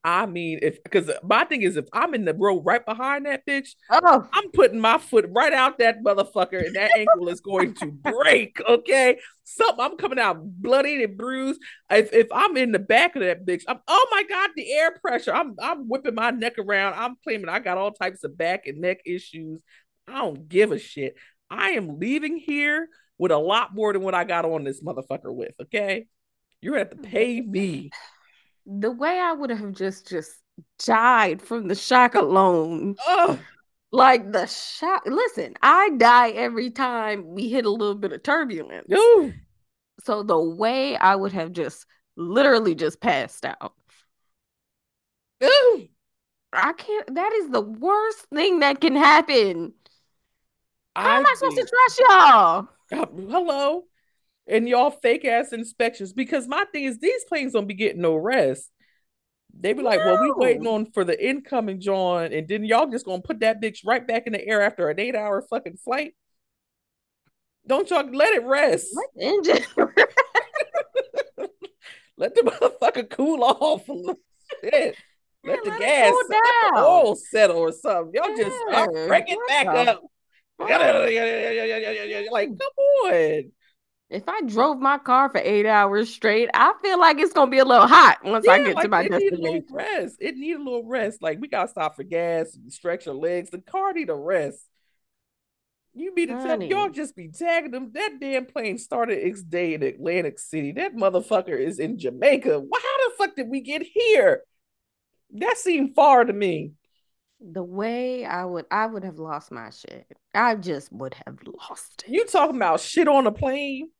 [0.06, 3.46] I mean, if because my thing is, if I'm in the row right behind that
[3.46, 4.28] bitch, oh.
[4.34, 8.60] I'm putting my foot right out that motherfucker, and that ankle is going to break.
[8.68, 11.58] Okay, something I'm coming out bloody and bruised.
[11.90, 14.92] If if I'm in the back of that bitch, I'm oh my god, the air
[14.92, 15.32] pressure.
[15.32, 16.94] I'm I'm whipping my neck around.
[16.98, 19.62] I'm claiming I got all types of back and neck issues.
[20.06, 21.16] I don't give a shit.
[21.48, 25.34] I am leaving here with a lot more than what I got on this motherfucker
[25.34, 25.54] with.
[25.62, 26.08] Okay,
[26.60, 27.90] you're gonna have to pay me
[28.66, 30.32] the way I would have just just
[30.78, 32.96] died from the shock alone.
[33.92, 35.04] Like the shock.
[35.06, 38.92] Listen, I die every time we hit a little bit of turbulence.
[38.92, 39.32] Ooh.
[40.00, 41.86] So the way I would have just
[42.16, 43.72] literally just passed out.
[45.44, 45.88] Ooh.
[46.52, 47.14] I can't.
[47.14, 49.74] That is the worst thing that can happen.
[50.96, 52.68] How I am I supposed to trust y'all?
[52.92, 53.84] Uh, hello
[54.46, 58.14] and y'all fake ass inspections because my thing is these planes don't be getting no
[58.14, 58.70] rest.
[59.58, 60.14] They be like, no.
[60.14, 63.62] well, we waiting on for the incoming John, and then y'all just gonna put that
[63.62, 66.14] bitch right back in the air after an eight hour fucking flight.
[67.66, 68.88] Don't y'all let it rest.
[68.94, 69.64] Let the engine
[72.18, 73.86] let the motherfucker cool off.
[74.60, 74.96] Shit.
[75.44, 76.42] Let the let gas, let
[76.74, 78.12] the oil settle or something.
[78.14, 78.44] Y'all yeah.
[78.44, 80.02] just bring it back up.
[82.30, 82.70] Like, come
[83.04, 83.50] on
[84.10, 87.58] if I drove my car for eight hours straight, I feel like it's gonna be
[87.58, 89.40] a little hot once yeah, I get like to my it destination.
[89.40, 90.16] Need a little rest.
[90.20, 91.22] It need a little rest.
[91.22, 93.50] Like we gotta stop for gas, stretch your legs.
[93.50, 94.60] The car need a rest.
[95.94, 97.92] You be the tell y'all just be tagging them.
[97.94, 100.72] That damn plane started its day in Atlantic City.
[100.72, 102.60] That motherfucker is in Jamaica.
[102.60, 104.42] Well, how the fuck did we get here?
[105.34, 106.72] That seemed far to me.
[107.52, 110.06] The way I would, I would have lost my shit.
[110.34, 112.12] I just would have lost it.
[112.12, 113.90] You talking about shit on a plane?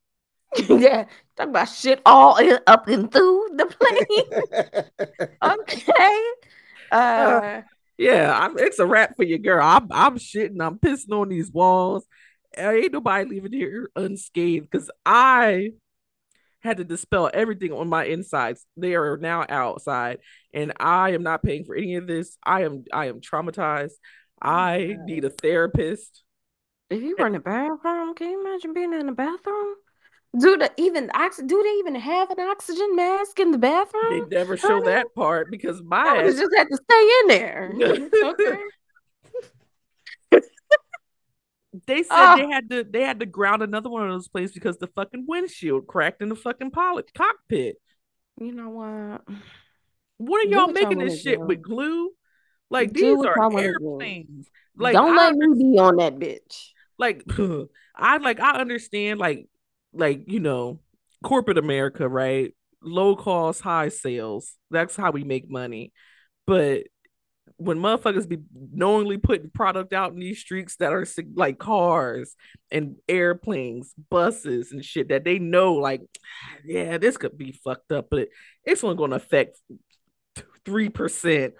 [0.69, 5.29] yeah, talking about shit all in, up and through the plane.
[5.43, 6.21] okay.
[6.91, 7.61] Uh, uh,
[7.97, 9.63] yeah, I'm, it's a wrap for your girl.
[9.63, 10.61] I'm I'm shitting.
[10.61, 12.05] I'm pissing on these walls.
[12.57, 15.71] Ain't nobody leaving here unscathed because I
[16.65, 18.65] had to dispel everything on my insides.
[18.75, 20.19] They are now outside,
[20.53, 22.37] and I am not paying for any of this.
[22.43, 23.93] I am I am traumatized.
[24.41, 26.23] I need a therapist.
[26.89, 29.75] If you eh were in the bathroom, can you imagine being in the bathroom?
[30.37, 31.09] Do the even
[31.45, 34.29] do they even have an oxygen mask in the bathroom?
[34.29, 36.35] They never show that part because my ass...
[36.35, 37.73] just had to stay in there.
[38.23, 38.57] okay.
[41.87, 42.37] They said oh.
[42.37, 45.25] they had to they had to ground another one of those planes because the fucking
[45.27, 47.77] windshield cracked in the fucking pilot cockpit.
[48.39, 49.37] You know what?
[50.17, 52.11] What are y'all making this shit with glue?
[52.69, 53.93] Like Do these are y'all want to do.
[53.93, 54.47] airplanes.
[54.77, 56.69] Like Don't I let me be on that bitch.
[56.97, 57.23] like
[57.95, 59.47] I like I understand like
[59.93, 60.79] like you know
[61.23, 62.53] corporate America, right?
[62.81, 64.53] Low cost, high sales.
[64.69, 65.93] That's how we make money.
[66.45, 66.83] But
[67.57, 68.39] when motherfuckers be
[68.73, 72.35] knowingly putting product out in these streets that are like cars
[72.69, 76.01] and airplanes, buses and shit that they know like,
[76.65, 78.27] yeah, this could be fucked up, but
[78.65, 79.59] it's only going to affect
[80.65, 81.53] three percent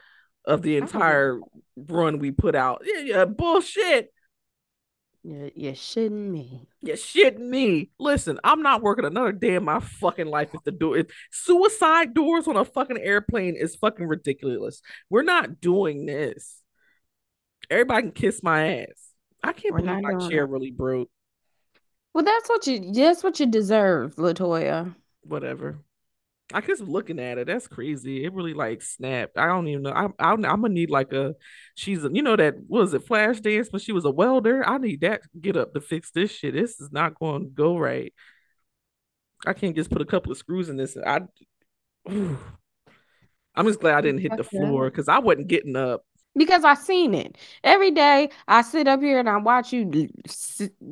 [0.45, 1.39] of the entire
[1.75, 2.83] run we put out.
[2.85, 4.09] Yeah, yeah, bullshit.
[5.28, 6.67] You're, you're shitting me.
[6.82, 7.89] You're shitting me.
[7.99, 12.13] Listen, I'm not working another day in my fucking life if the door if suicide
[12.13, 14.84] doors on a fucking airplane is fucking ridiculous.
[15.09, 16.61] We're not doing this.
[17.71, 19.09] Everybody can kiss my ass.
[19.41, 20.51] I can't We're believe my chair that.
[20.51, 21.09] really broke.
[22.13, 24.95] Well, that's what you that's what you deserve, Latoya.
[25.23, 25.80] Whatever.
[26.53, 28.23] I guess looking at it, that's crazy.
[28.23, 29.37] It really like snapped.
[29.37, 29.91] I don't even know.
[29.91, 31.35] I, I, am gonna need like a.
[31.73, 34.67] She's a, you know that was it Flashdance, but she was a welder.
[34.67, 36.53] I need that get up to fix this shit.
[36.53, 38.13] This is not going to go right.
[39.45, 40.95] I can't just put a couple of screws in this.
[40.97, 41.21] I.
[43.55, 46.05] I'm just glad I didn't hit the floor because I wasn't getting up.
[46.37, 48.29] Because I seen it every day.
[48.47, 50.09] I sit up here and I watch you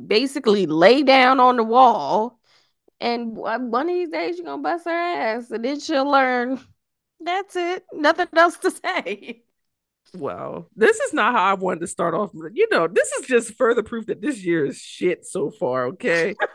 [0.08, 2.40] basically lay down on the wall
[3.00, 6.60] and uh, one of these days you're gonna bust her ass, and then she'll learn.
[7.20, 7.84] That's it.
[7.94, 9.44] Nothing else to say.
[10.16, 12.32] Well, this is not how I wanted to start off.
[12.34, 15.88] You know, this is just further proof that this year is shit so far.
[15.88, 16.36] Okay.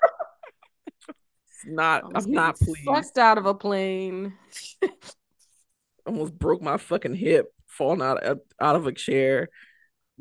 [1.59, 2.05] It's not.
[2.05, 2.85] I'm, I'm not pleased.
[2.85, 4.35] Sucked out of a plane.
[6.07, 9.49] Almost broke my fucking hip falling out of, out of a chair.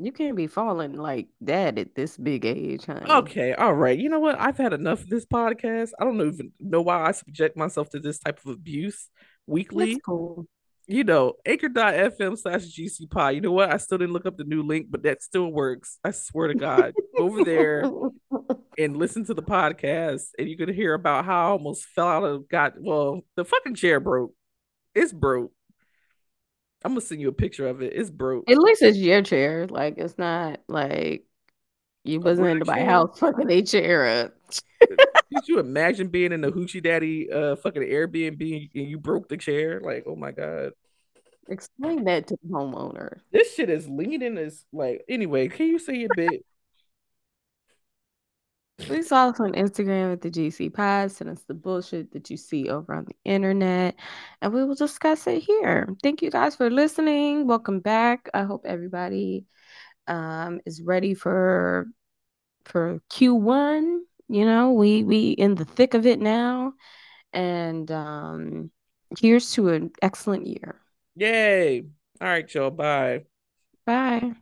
[0.00, 3.10] You can't be falling like that at this big age, honey.
[3.10, 3.98] Okay, all right.
[3.98, 4.40] You know what?
[4.40, 5.90] I've had enough of this podcast.
[6.00, 9.08] I don't even know why I subject myself to this type of abuse
[9.46, 9.94] weekly.
[9.94, 10.46] That's cool.
[10.86, 13.34] You know, anchor.fm slash GC pod.
[13.34, 13.72] You know what?
[13.72, 15.98] I still didn't look up the new link, but that still works.
[16.04, 16.94] I swear to God.
[17.18, 17.82] Over there
[18.78, 22.24] and listen to the podcast, and you could hear about how I almost fell out
[22.24, 22.74] of God.
[22.78, 24.32] Well, the fucking chair broke.
[24.94, 25.52] It's broke.
[26.84, 27.92] I'm gonna send you a picture of it.
[27.94, 28.48] It's broke.
[28.50, 29.66] At least it's your chair.
[29.66, 31.24] Like it's not like
[32.04, 34.34] you wasn't in my house fucking a chair up.
[35.34, 39.36] Could you imagine being in the hoochie daddy uh fucking Airbnb and you broke the
[39.36, 39.80] chair?
[39.80, 40.72] Like, oh my god.
[41.48, 43.20] Explain that to the homeowner.
[43.32, 46.44] This shit is leaning as like anyway, can you say your bit?
[48.78, 51.10] Please follow us on Instagram at the GC Pod.
[51.10, 53.96] Send us the bullshit that you see over on the internet,
[54.40, 55.88] and we will discuss it here.
[56.02, 57.46] Thank you guys for listening.
[57.48, 58.30] Welcome back.
[58.32, 59.46] I hope everybody
[60.06, 61.86] um, is ready for
[62.66, 63.98] for Q1.
[64.28, 66.74] You know, we we in the thick of it now,
[67.32, 68.70] and um,
[69.18, 70.80] here's to an excellent year.
[71.16, 71.80] Yay!
[72.20, 72.70] All right, y'all.
[72.70, 73.24] Bye.
[73.84, 74.34] Bye.